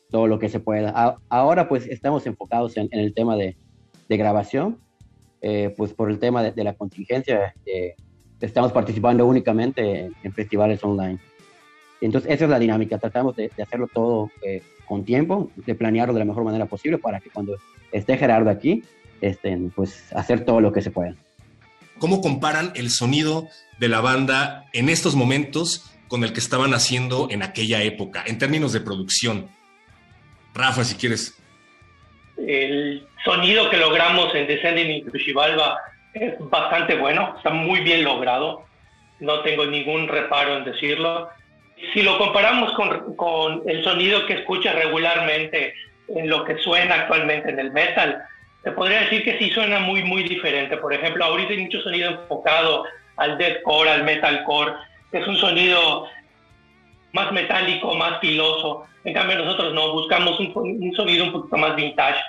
todo 0.10 0.26
lo 0.26 0.40
que 0.40 0.50
se 0.50 0.60
pueda. 0.60 1.18
Ahora 1.30 1.70
pues 1.70 1.86
estamos 1.86 2.26
enfocados 2.26 2.78
en, 2.78 2.88
en 2.92 3.00
el 3.00 3.14
tema 3.14 3.36
de, 3.38 3.56
de 4.10 4.18
grabación, 4.18 4.80
eh, 5.46 5.74
pues 5.76 5.92
por 5.92 6.10
el 6.10 6.20
tema 6.20 6.42
de, 6.42 6.64
la 6.64 6.74
contingencia, 6.74 7.54
eh, 7.66 7.96
estamos 8.40 8.72
participando 8.72 9.26
únicamente 9.26 10.10
en, 10.24 10.34
festivales 10.34 10.82
online. 10.86 11.20
Entonces 12.00 12.32
esa 12.32 12.46
es 12.46 12.50
la 12.50 12.60
dinámica, 12.60 12.98
tratamos 12.98 13.36
de, 13.36 13.52
de 13.56 13.64
hacerlo 13.64 13.90
todo 13.94 14.32
eh, 14.42 14.62
con 14.88 15.04
tiempo, 15.04 15.52
de 15.58 15.76
planearlo 15.76 16.14
de 16.14 16.20
la 16.20 16.26
mejor 16.26 16.46
manera 16.46 16.66
posible 16.66 16.98
para 16.98 17.20
que 17.20 17.30
cuando 17.30 17.58
esté 17.92 18.18
Gerardo 18.18 18.50
aquí, 18.50 18.84
estén, 19.20 19.70
pues 19.70 20.14
hacer 20.14 20.46
todo 20.46 20.62
lo 20.62 20.72
que 20.72 20.82
se 20.82 20.92
pueda. 20.92 21.14
¿Cómo 22.00 22.22
comparan 22.22 22.72
el 22.76 22.90
sonido 22.90 23.50
de 23.82 23.90
la 23.90 24.00
banda 24.00 24.66
en 24.72 24.88
estos 24.88 25.14
momentos 25.14 25.92
con 26.08 26.24
el 26.24 26.32
que 26.32 26.40
estaban 26.40 26.74
haciendo 26.74 27.28
en 27.30 27.44
aquella 27.44 27.84
época, 27.84 28.24
en 28.26 28.38
términos 28.38 28.72
de 28.72 28.80
producción? 28.80 29.48
Rafa, 30.54 30.86
si 30.86 30.96
quieres. 30.96 31.36
El 32.38 33.08
sonido 33.24 33.70
que 33.70 33.78
logramos 33.78 34.34
en 34.36 34.48
Descending 34.48 34.92
into 34.92 35.18
Xibalba 35.18 35.78
es 36.14 36.34
bastante 36.40 36.96
bueno, 36.96 37.34
está 37.38 37.50
muy 37.50 37.82
bien 37.82 38.04
logrado, 38.04 38.66
no 39.20 39.42
tengo 39.42 39.66
ningún 39.66 40.08
reparo 40.08 40.58
en 40.58 40.66
decirlo. 40.66 41.30
Si 41.94 42.02
lo 42.02 42.18
comparamos 42.18 42.74
con, 42.74 43.16
con 43.16 43.64
el 43.68 43.84
sonido 43.84 44.26
que 44.26 44.34
escuchas 44.34 44.76
regularmente 44.76 45.74
en 46.08 46.30
lo 46.30 46.44
que 46.44 46.58
suena 46.58 46.96
actualmente 46.96 47.50
en 47.50 47.60
el 47.60 47.72
metal, 47.72 48.24
te 48.64 48.72
podría 48.72 49.02
decir 49.02 49.24
que 49.24 49.38
sí 49.38 49.50
suena 49.50 49.80
muy, 49.80 50.04
muy 50.04 50.24
diferente. 50.24 50.78
Por 50.78 50.94
ejemplo, 50.94 51.26
ahorita 51.26 51.52
hay 51.52 51.60
mucho 51.60 51.82
sonido 51.82 52.12
enfocado 52.12 52.86
al 53.18 53.38
deathcore, 53.38 53.90
al 53.90 54.04
metalcore, 54.04 54.74
que 55.12 55.20
es 55.20 55.28
un 55.28 55.38
sonido 55.38 56.08
más 57.14 57.32
metálico, 57.32 57.96
más 57.96 58.20
filoso. 58.20 58.86
En 59.06 59.14
cambio, 59.14 59.38
nosotros 59.38 59.74
no, 59.74 59.94
buscamos 59.94 60.40
un, 60.40 60.52
un 60.56 60.94
sonido 60.96 61.26
un 61.26 61.32
poquito 61.32 61.58
más 61.58 61.76
vintage, 61.76 62.20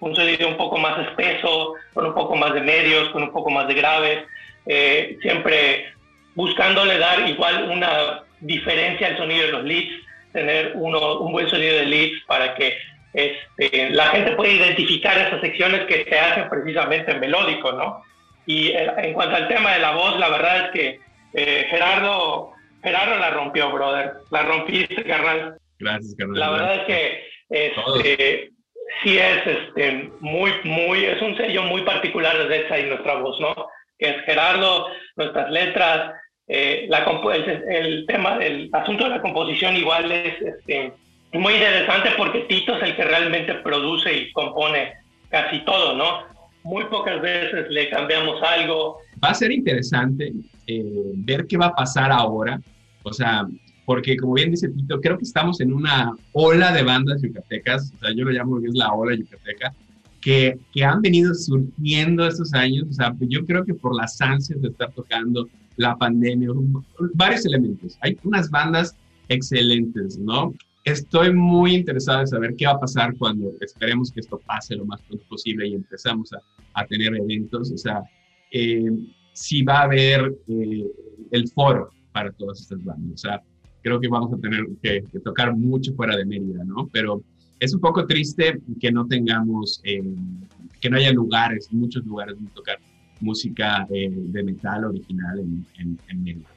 un 0.00 0.14
sonido 0.14 0.48
un 0.48 0.56
poco 0.56 0.76
más 0.78 0.98
espeso, 1.06 1.74
con 1.94 2.06
un 2.06 2.14
poco 2.14 2.36
más 2.36 2.52
de 2.52 2.60
medios, 2.60 3.08
con 3.10 3.22
un 3.22 3.32
poco 3.32 3.50
más 3.50 3.66
de 3.66 3.74
graves, 3.74 4.24
eh, 4.66 5.16
siempre 5.22 5.92
buscándole 6.34 6.98
dar 6.98 7.28
igual 7.28 7.70
una 7.70 8.22
diferencia 8.40 9.08
al 9.08 9.16
sonido 9.16 9.46
de 9.46 9.52
los 9.52 9.64
leads, 9.64 10.04
tener 10.32 10.72
uno, 10.74 11.20
un 11.20 11.32
buen 11.32 11.48
sonido 11.48 11.76
de 11.76 11.86
leads 11.86 12.22
para 12.26 12.54
que 12.54 12.76
este, 13.14 13.90
la 13.90 14.08
gente 14.08 14.32
pueda 14.32 14.52
identificar 14.52 15.16
esas 15.16 15.40
secciones 15.40 15.86
que 15.86 16.04
se 16.04 16.18
hacen 16.18 16.48
precisamente 16.50 17.14
melódico, 17.14 17.72
¿no? 17.72 18.02
Y 18.44 18.68
eh, 18.68 18.92
en 18.98 19.14
cuanto 19.14 19.36
al 19.36 19.48
tema 19.48 19.72
de 19.72 19.80
la 19.80 19.92
voz, 19.92 20.18
la 20.18 20.28
verdad 20.28 20.66
es 20.66 20.70
que 20.72 21.00
eh, 21.32 21.66
Gerardo, 21.70 22.52
Gerardo 22.86 23.16
la 23.18 23.30
rompió, 23.30 23.72
brother, 23.72 24.12
la 24.30 24.42
rompiste, 24.42 25.02
carnal. 25.02 25.56
Gracias, 25.80 26.14
carnal. 26.16 26.38
La 26.38 26.50
verdad 26.50 26.74
es 26.76 26.84
que 26.84 27.24
este, 27.50 28.50
sí 29.02 29.18
es 29.18 29.44
este, 29.44 30.12
muy, 30.20 30.52
muy, 30.62 31.04
es 31.04 31.20
un 31.20 31.36
sello 31.36 31.64
muy 31.64 31.82
particular 31.82 32.38
de 32.38 32.46
Dead 32.46 32.68
Side, 32.68 32.86
nuestra 32.86 33.14
voz, 33.14 33.40
¿no? 33.40 33.56
Que 33.98 34.10
es 34.10 34.24
Gerardo, 34.24 34.86
nuestras 35.16 35.50
letras, 35.50 36.14
eh, 36.46 36.86
la 36.88 37.04
el, 37.34 37.64
el 37.68 38.06
tema, 38.06 38.38
el 38.40 38.70
asunto 38.72 39.02
de 39.02 39.10
la 39.10 39.20
composición 39.20 39.76
igual 39.76 40.12
es 40.12 40.40
este, 40.40 40.92
muy 41.32 41.54
interesante 41.54 42.10
porque 42.16 42.42
Tito 42.42 42.76
es 42.76 42.84
el 42.84 42.94
que 42.94 43.02
realmente 43.02 43.52
produce 43.54 44.16
y 44.16 44.30
compone 44.30 44.92
casi 45.28 45.58
todo, 45.64 45.96
¿no? 45.96 46.24
Muy 46.62 46.84
pocas 46.84 47.20
veces 47.20 47.68
le 47.68 47.90
cambiamos 47.90 48.40
algo. 48.44 48.98
Va 49.24 49.30
a 49.30 49.34
ser 49.34 49.50
interesante 49.50 50.32
eh, 50.68 50.82
ver 51.16 51.48
qué 51.48 51.56
va 51.56 51.66
a 51.66 51.74
pasar 51.74 52.12
ahora. 52.12 52.60
O 53.06 53.12
sea, 53.12 53.46
porque 53.84 54.16
como 54.16 54.34
bien 54.34 54.50
dice 54.50 54.68
Tito, 54.68 55.00
creo 55.00 55.16
que 55.16 55.24
estamos 55.24 55.60
en 55.60 55.72
una 55.72 56.12
ola 56.32 56.72
de 56.72 56.82
bandas 56.82 57.22
yucatecas, 57.22 57.92
o 57.94 57.98
sea, 58.00 58.12
yo 58.12 58.24
lo 58.24 58.32
llamo 58.32 58.60
que 58.60 58.66
es 58.66 58.74
la 58.74 58.92
ola 58.92 59.14
yucateca, 59.14 59.72
que, 60.20 60.58
que 60.72 60.84
han 60.84 61.00
venido 61.00 61.32
surgiendo 61.34 62.26
estos 62.26 62.52
años, 62.52 62.88
o 62.90 62.92
sea, 62.92 63.14
yo 63.20 63.46
creo 63.46 63.64
que 63.64 63.74
por 63.74 63.94
las 63.94 64.20
ansias 64.20 64.60
de 64.60 64.68
estar 64.68 64.90
tocando, 64.92 65.48
la 65.76 65.96
pandemia, 65.96 66.48
varios 67.14 67.46
elementos. 67.46 67.96
Hay 68.00 68.16
unas 68.24 68.50
bandas 68.50 68.96
excelentes, 69.28 70.18
¿no? 70.18 70.54
Estoy 70.84 71.32
muy 71.32 71.74
interesado 71.74 72.20
en 72.20 72.26
saber 72.26 72.56
qué 72.56 72.66
va 72.66 72.72
a 72.72 72.80
pasar 72.80 73.14
cuando 73.18 73.52
esperemos 73.60 74.10
que 74.10 74.20
esto 74.20 74.40
pase 74.46 74.74
lo 74.74 74.86
más 74.86 75.00
pronto 75.02 75.24
posible 75.28 75.68
y 75.68 75.74
empezamos 75.74 76.32
a, 76.32 76.40
a 76.74 76.86
tener 76.86 77.14
eventos, 77.14 77.70
o 77.70 77.78
sea, 77.78 78.02
eh, 78.50 78.90
si 79.32 79.62
va 79.62 79.80
a 79.80 79.82
haber 79.82 80.34
eh, 80.48 80.86
el 81.30 81.48
foro 81.48 81.90
para 82.16 82.32
todas 82.32 82.62
estas 82.62 82.82
bandas, 82.82 83.12
o 83.12 83.18
sea, 83.18 83.42
creo 83.82 84.00
que 84.00 84.08
vamos 84.08 84.32
a 84.32 84.40
tener 84.40 84.64
que, 84.82 85.04
que, 85.12 85.20
tocar 85.20 85.54
mucho 85.54 85.92
fuera 85.92 86.16
de 86.16 86.24
Mérida, 86.24 86.64
¿no? 86.64 86.88
Pero 86.90 87.22
es 87.60 87.74
un 87.74 87.80
poco 87.80 88.06
triste 88.06 88.58
que 88.80 88.90
no 88.90 89.06
tengamos, 89.06 89.82
eh, 89.84 90.02
que 90.80 90.88
no 90.88 90.96
haya 90.96 91.12
lugares, 91.12 91.68
muchos 91.70 92.06
lugares 92.06 92.36
donde 92.36 92.50
tocar 92.52 92.78
música 93.20 93.86
eh, 93.90 94.08
de 94.10 94.42
metal 94.42 94.86
original 94.86 95.40
en, 95.40 95.66
en, 95.78 95.98
en 96.08 96.24
Mérida. 96.24 96.48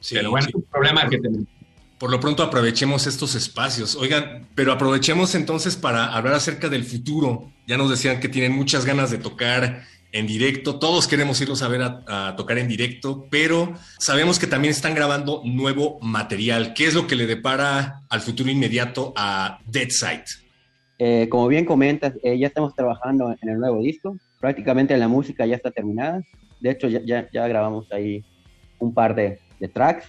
Sí, 0.00 0.14
pero 0.14 0.30
bueno, 0.30 0.46
sí. 0.46 0.48
es 0.48 0.54
un 0.54 0.62
problema 0.62 1.06
que 1.10 1.18
tenemos. 1.18 1.46
Por 1.98 2.10
lo 2.10 2.18
pronto 2.18 2.42
aprovechemos 2.42 3.06
estos 3.06 3.34
espacios. 3.34 3.94
Oigan, 3.94 4.48
pero 4.54 4.72
aprovechemos 4.72 5.34
entonces 5.34 5.76
para 5.76 6.06
hablar 6.06 6.34
acerca 6.36 6.70
del 6.70 6.84
futuro. 6.84 7.52
Ya 7.66 7.76
nos 7.76 7.90
decían 7.90 8.18
que 8.18 8.30
tienen 8.30 8.52
muchas 8.52 8.86
ganas 8.86 9.10
de 9.10 9.18
tocar 9.18 9.82
en 10.12 10.26
directo. 10.26 10.78
Todos 10.78 11.08
queremos 11.08 11.40
irlos 11.40 11.62
a 11.62 11.68
ver 11.68 11.82
a, 11.82 12.04
a, 12.06 12.36
tocar 12.36 12.58
en 12.58 12.68
directo, 12.68 13.26
pero 13.30 13.74
sabemos 13.98 14.38
que 14.38 14.46
también 14.46 14.70
están 14.70 14.94
grabando 14.94 15.42
nuevo 15.44 15.98
material. 16.00 16.74
¿Qué 16.74 16.86
es 16.86 16.94
lo 16.94 17.06
que 17.06 17.16
le 17.16 17.26
depara 17.26 18.02
al 18.08 18.20
futuro 18.20 18.50
inmediato 18.50 19.12
a 19.16 19.58
Dead 19.66 19.88
Side? 19.88 20.24
Eh, 20.98 21.28
como 21.28 21.48
bien 21.48 21.64
comentas, 21.64 22.14
eh, 22.22 22.38
ya 22.38 22.46
estamos 22.46 22.76
trabajando 22.76 23.34
en 23.42 23.48
el 23.48 23.58
nuevo 23.58 23.82
disco. 23.82 24.16
Prácticamente 24.38 24.96
la 24.96 25.08
música 25.08 25.46
ya 25.46 25.56
está 25.56 25.70
terminada. 25.70 26.22
De 26.60 26.70
hecho, 26.70 26.88
ya, 26.88 27.00
ya, 27.04 27.28
ya 27.32 27.48
grabamos 27.48 27.90
ahí 27.90 28.24
un 28.78 28.94
par 28.94 29.14
de, 29.14 29.40
de 29.58 29.68
tracks. 29.68 30.06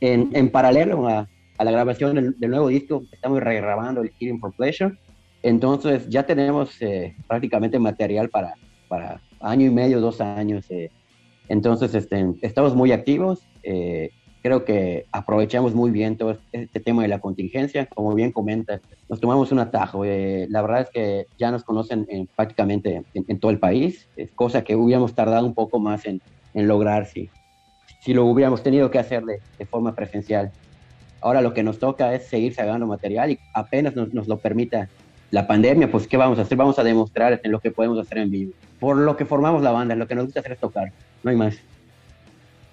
En, 0.00 0.30
en 0.32 0.50
paralelo 0.50 1.06
a, 1.08 1.28
a, 1.58 1.64
la 1.64 1.70
grabación 1.70 2.14
del, 2.14 2.38
del, 2.38 2.50
nuevo 2.50 2.68
disco, 2.68 3.02
estamos 3.12 3.42
regrabando 3.42 4.00
el 4.00 4.12
Killing 4.12 4.40
for 4.40 4.54
Pleasure. 4.54 4.96
Entonces, 5.42 6.08
ya 6.08 6.24
tenemos 6.24 6.80
eh, 6.80 7.14
prácticamente 7.28 7.78
material 7.78 8.30
para, 8.30 8.54
para 8.88 9.20
año 9.40 9.66
y 9.66 9.70
medio, 9.70 10.00
dos 10.00 10.20
años. 10.20 10.64
eh. 10.70 10.90
Entonces, 11.48 11.94
este, 11.94 12.34
estamos 12.42 12.74
muy 12.74 12.92
activos. 12.92 13.42
Eh, 13.62 14.10
creo 14.42 14.64
que 14.64 15.06
aprovechamos 15.10 15.74
muy 15.74 15.90
bien 15.90 16.16
todo 16.16 16.38
este 16.52 16.80
tema 16.80 17.02
de 17.02 17.08
la 17.08 17.18
contingencia. 17.18 17.86
Como 17.86 18.14
bien 18.14 18.32
comenta, 18.32 18.80
nos 19.08 19.20
tomamos 19.20 19.52
un 19.52 19.58
atajo. 19.58 20.04
Eh, 20.04 20.46
la 20.50 20.62
verdad 20.62 20.82
es 20.82 20.90
que 20.90 21.26
ya 21.38 21.50
nos 21.50 21.64
conocen 21.64 22.06
en, 22.08 22.26
prácticamente 22.26 23.02
en, 23.14 23.24
en, 23.26 23.38
todo 23.38 23.50
el 23.50 23.58
país, 23.58 24.08
es 24.16 24.30
cosa 24.32 24.62
que 24.62 24.76
hubiéramos 24.76 25.14
tardado 25.14 25.46
un 25.46 25.54
poco 25.54 25.78
más 25.78 26.04
en, 26.06 26.20
en 26.52 26.68
lograr 26.68 27.06
si, 27.06 27.30
si 28.00 28.12
lo 28.12 28.26
hubiéramos 28.26 28.62
tenido 28.62 28.90
que 28.90 28.98
hacer 28.98 29.24
de, 29.24 29.40
de, 29.58 29.66
forma 29.66 29.94
presencial. 29.94 30.52
Ahora 31.22 31.40
lo 31.40 31.54
que 31.54 31.62
nos 31.62 31.78
toca 31.78 32.14
es 32.14 32.26
seguir 32.26 32.54
sacando 32.54 32.86
material 32.86 33.30
y 33.30 33.38
apenas 33.54 33.96
nos, 33.96 34.12
nos 34.12 34.28
lo 34.28 34.36
permita 34.38 34.90
la 35.30 35.46
pandemia, 35.46 35.90
pues 35.90 36.06
¿qué 36.06 36.16
vamos 36.16 36.38
a 36.38 36.42
hacer? 36.42 36.56
Vamos 36.56 36.78
a 36.78 36.84
demostrar 36.84 37.40
en 37.42 37.50
lo 37.50 37.60
que 37.60 37.70
podemos 37.70 37.98
hacer 37.98 38.18
en 38.18 38.30
vivo. 38.30 38.52
Por 38.84 38.98
lo 38.98 39.16
que 39.16 39.24
formamos 39.24 39.62
la 39.62 39.70
banda, 39.70 39.94
lo 39.94 40.06
que 40.06 40.14
nos 40.14 40.26
gusta 40.26 40.40
hacer 40.40 40.52
es 40.52 40.60
tocar, 40.60 40.92
no 41.22 41.30
hay 41.30 41.36
más. 41.36 41.54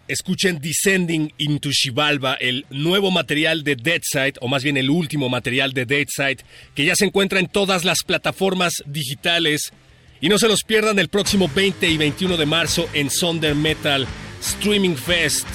Escuchen 0.09 0.59
Descending 0.59 1.32
into 1.38 1.70
Xibalba, 1.72 2.34
el 2.34 2.66
nuevo 2.70 3.12
material 3.12 3.64
de 3.64 3.78
Deadside, 3.78 4.34
o 4.41 4.49
más 4.49 4.62
bien 4.62 4.76
el 4.76 4.89
último 4.89 5.30
material 5.30 5.72
de 5.72 5.86
Deadside, 5.86 6.39
que 6.76 6.84
ya 6.84 6.97
se 6.97 7.05
encuentra 7.05 7.39
en 7.39 7.47
todas 7.47 7.86
las 7.86 8.03
plataformas 8.03 8.84
digitales. 8.86 9.72
Y 10.20 10.28
no 10.28 10.38
se 10.38 10.49
los 10.49 10.64
pierdan 10.66 10.99
el 10.99 11.07
próximo 11.07 11.49
20 11.55 11.88
y 11.88 11.95
21 11.95 12.36
de 12.36 12.45
marzo 12.45 12.89
en 12.91 13.09
Sonder 13.09 13.55
Metal 13.55 14.05
Streaming 14.41 14.95
Fest, 14.95 15.47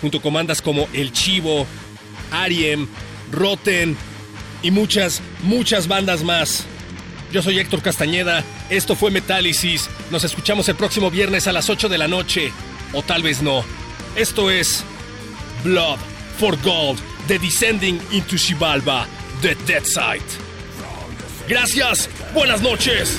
junto 0.00 0.20
con 0.20 0.34
bandas 0.34 0.60
como 0.60 0.88
El 0.92 1.12
Chivo, 1.12 1.64
Ariem, 2.32 2.88
Rotten 3.30 3.96
y 4.64 4.72
muchas, 4.72 5.22
muchas 5.44 5.86
bandas 5.86 6.24
más. 6.24 6.66
Yo 7.32 7.40
soy 7.40 7.58
Héctor 7.58 7.80
Castañeda, 7.80 8.44
esto 8.68 8.94
fue 8.94 9.10
Metálisis, 9.10 9.88
nos 10.10 10.22
escuchamos 10.22 10.68
el 10.68 10.76
próximo 10.76 11.10
viernes 11.10 11.46
a 11.46 11.52
las 11.52 11.70
8 11.70 11.88
de 11.88 11.96
la 11.96 12.06
noche, 12.06 12.52
o 12.92 13.02
tal 13.02 13.22
vez 13.22 13.40
no. 13.40 13.64
Esto 14.14 14.50
es 14.50 14.84
Blood 15.64 15.98
for 16.38 16.60
Gold, 16.60 17.00
The 17.28 17.38
Descending 17.38 17.98
into 18.10 18.36
Xibalba, 18.36 19.06
The 19.40 19.56
Dead 19.66 19.84
Side. 19.84 20.20
Gracias, 21.48 22.10
buenas 22.34 22.60
noches. 22.60 23.18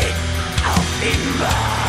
I'll 0.00 1.00
be. 1.00 1.87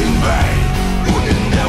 In 0.00 0.12
vain. 0.22 0.58
know. 1.56 1.67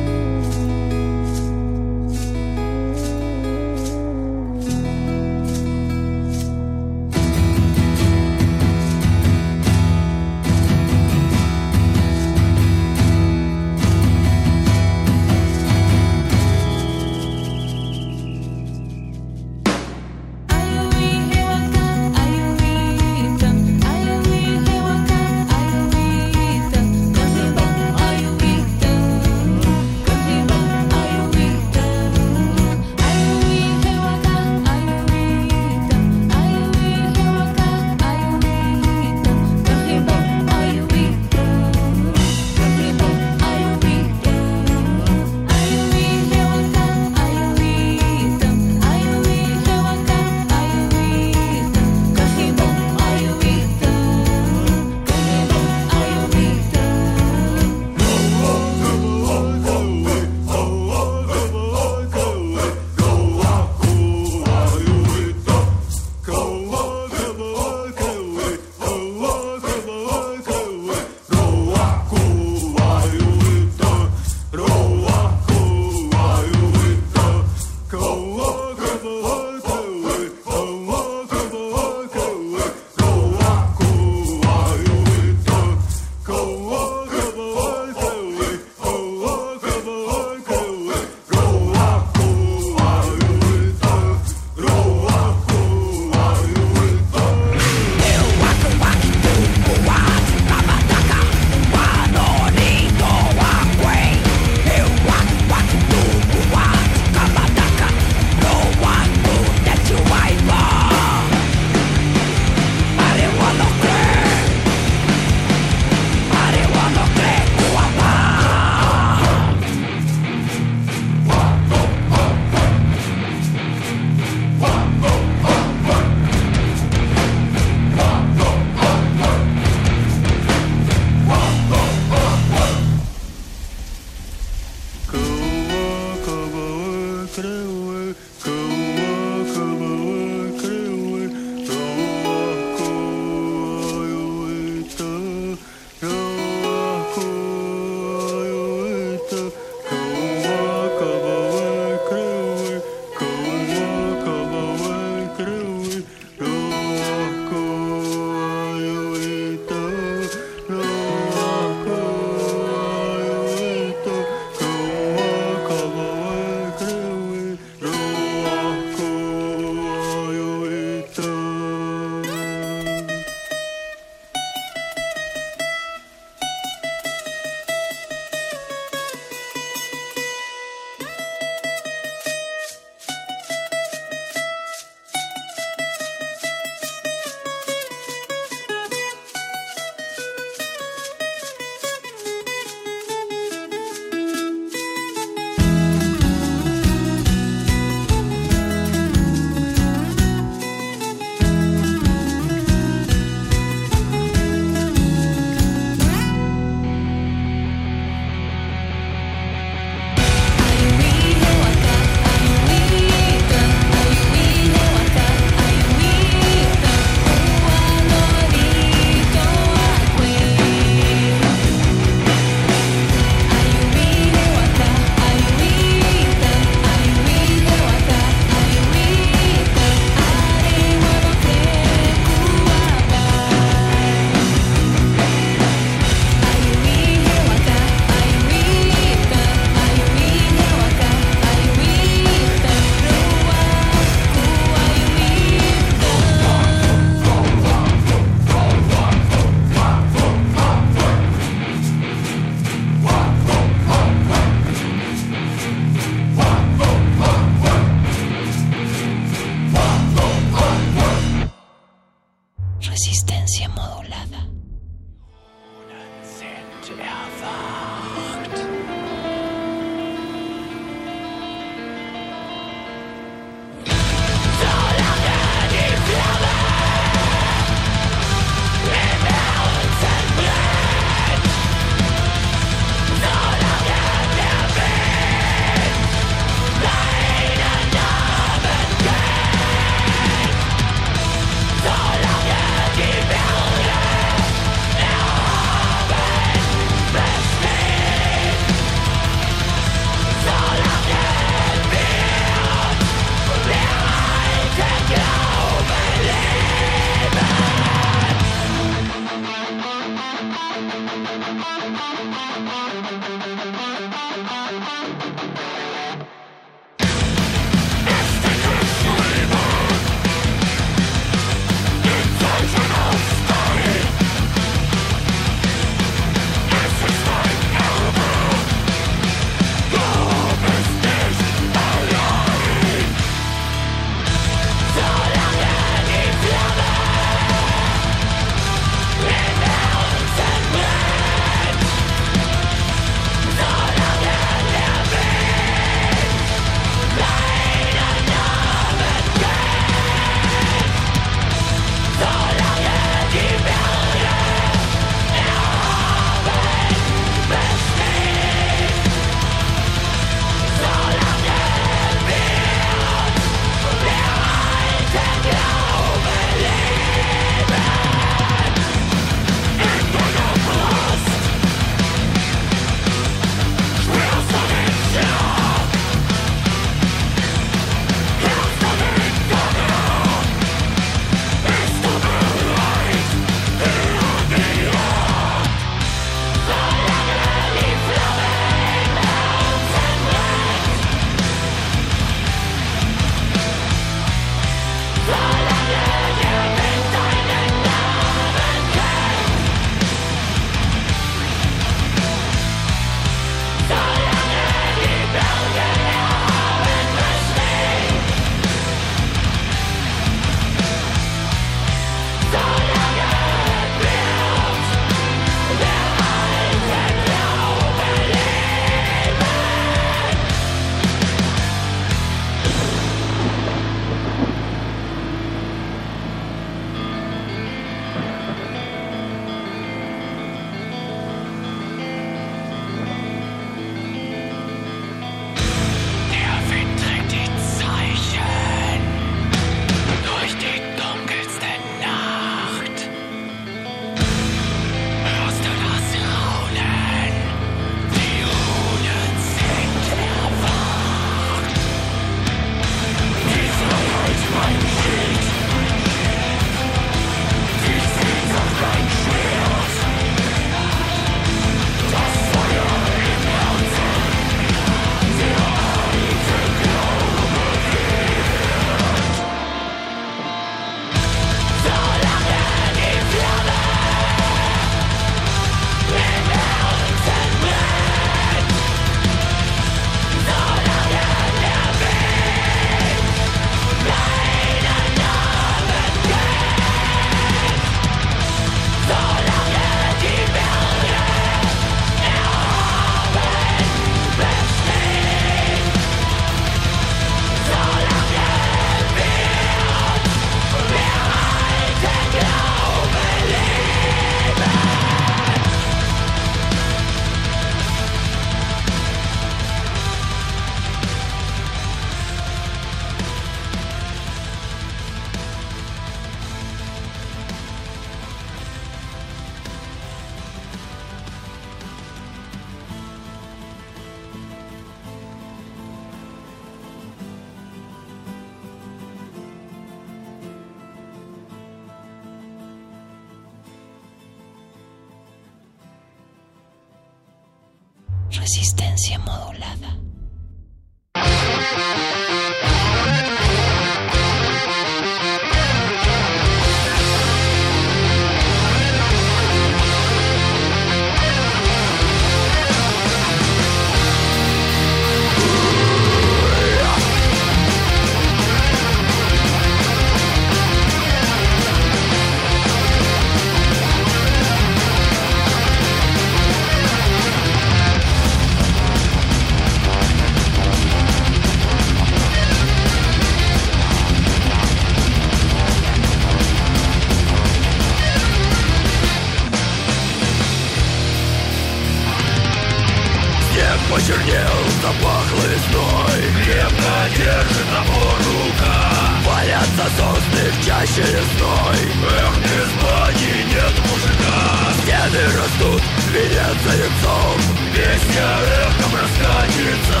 чаще 590.80 591.02
лесной 591.02 591.80
Эх, 592.08 592.36
без 592.38 592.70
бани 592.82 593.44
нет 593.48 593.74
мужика. 593.86 594.38
Стены 594.82 595.24
растут, 595.36 595.82
венец 596.12 596.56
за 596.64 596.72
яйцом 596.72 597.38
Песня 597.74 598.28
эхом 598.64 598.92
раскатится. 598.94 600.00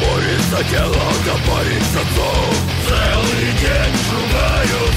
Борется 0.00 0.64
тело, 0.70 1.12
запарится 1.24 2.00
отцом 2.00 2.54
Целый 2.86 3.52
день 3.52 3.94
шугаются 4.08 4.88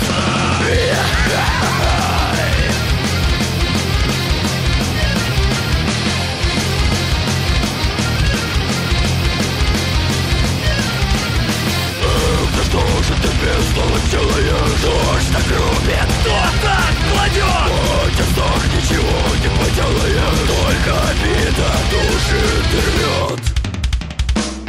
что 12.65 12.79
же 12.79 13.13
ты 13.21 13.29
бездолго 13.41 13.99
делаешь? 14.11 14.79
Что 14.79 14.93
ж 15.19 15.23
так 15.33 15.47
рубит? 15.57 16.09
Кто 16.21 16.37
так 16.61 16.93
кладет? 17.11 17.69
Хоть 17.71 18.21
сдох 18.31 18.63
ничего 18.75 19.17
не 19.41 19.49
поделаешь 19.59 20.41
Только 20.47 20.91
обида 21.09 21.69
души 21.91 22.43
рвет 22.73 23.41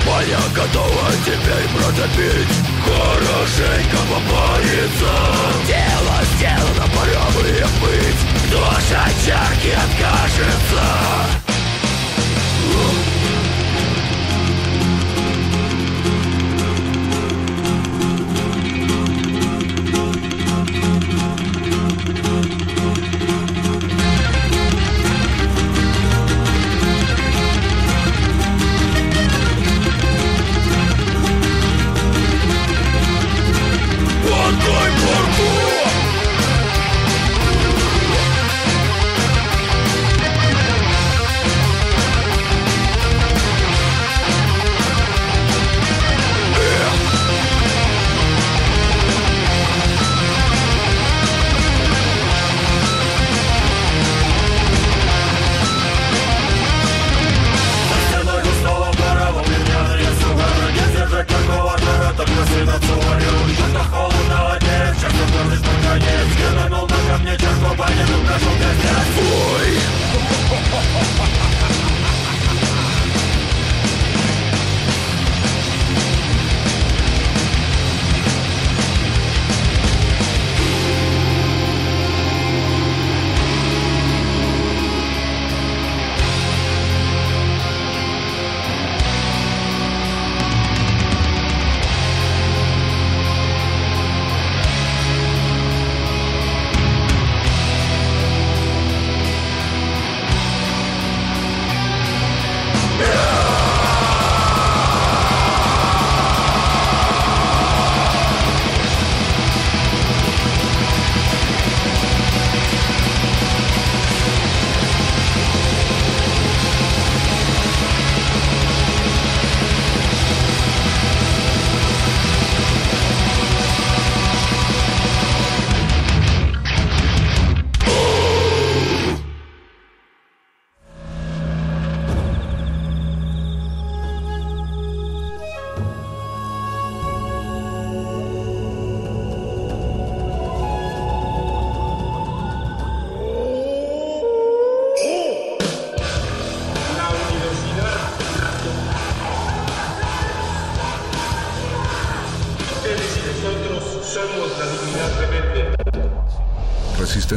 Моя 0.06 0.40
готова 0.54 1.06
теперь 1.24 1.68
протопить 1.74 2.54
Хорошенько 2.84 3.98
попариться 4.10 5.14
Дело 5.66 6.16
сделано, 6.36 6.86
пора 6.94 7.26
бы 7.30 7.48
их 7.48 7.70
быть 7.80 8.22
от 8.94 9.26
чарки 9.26 9.70
откажется? 9.70 11.51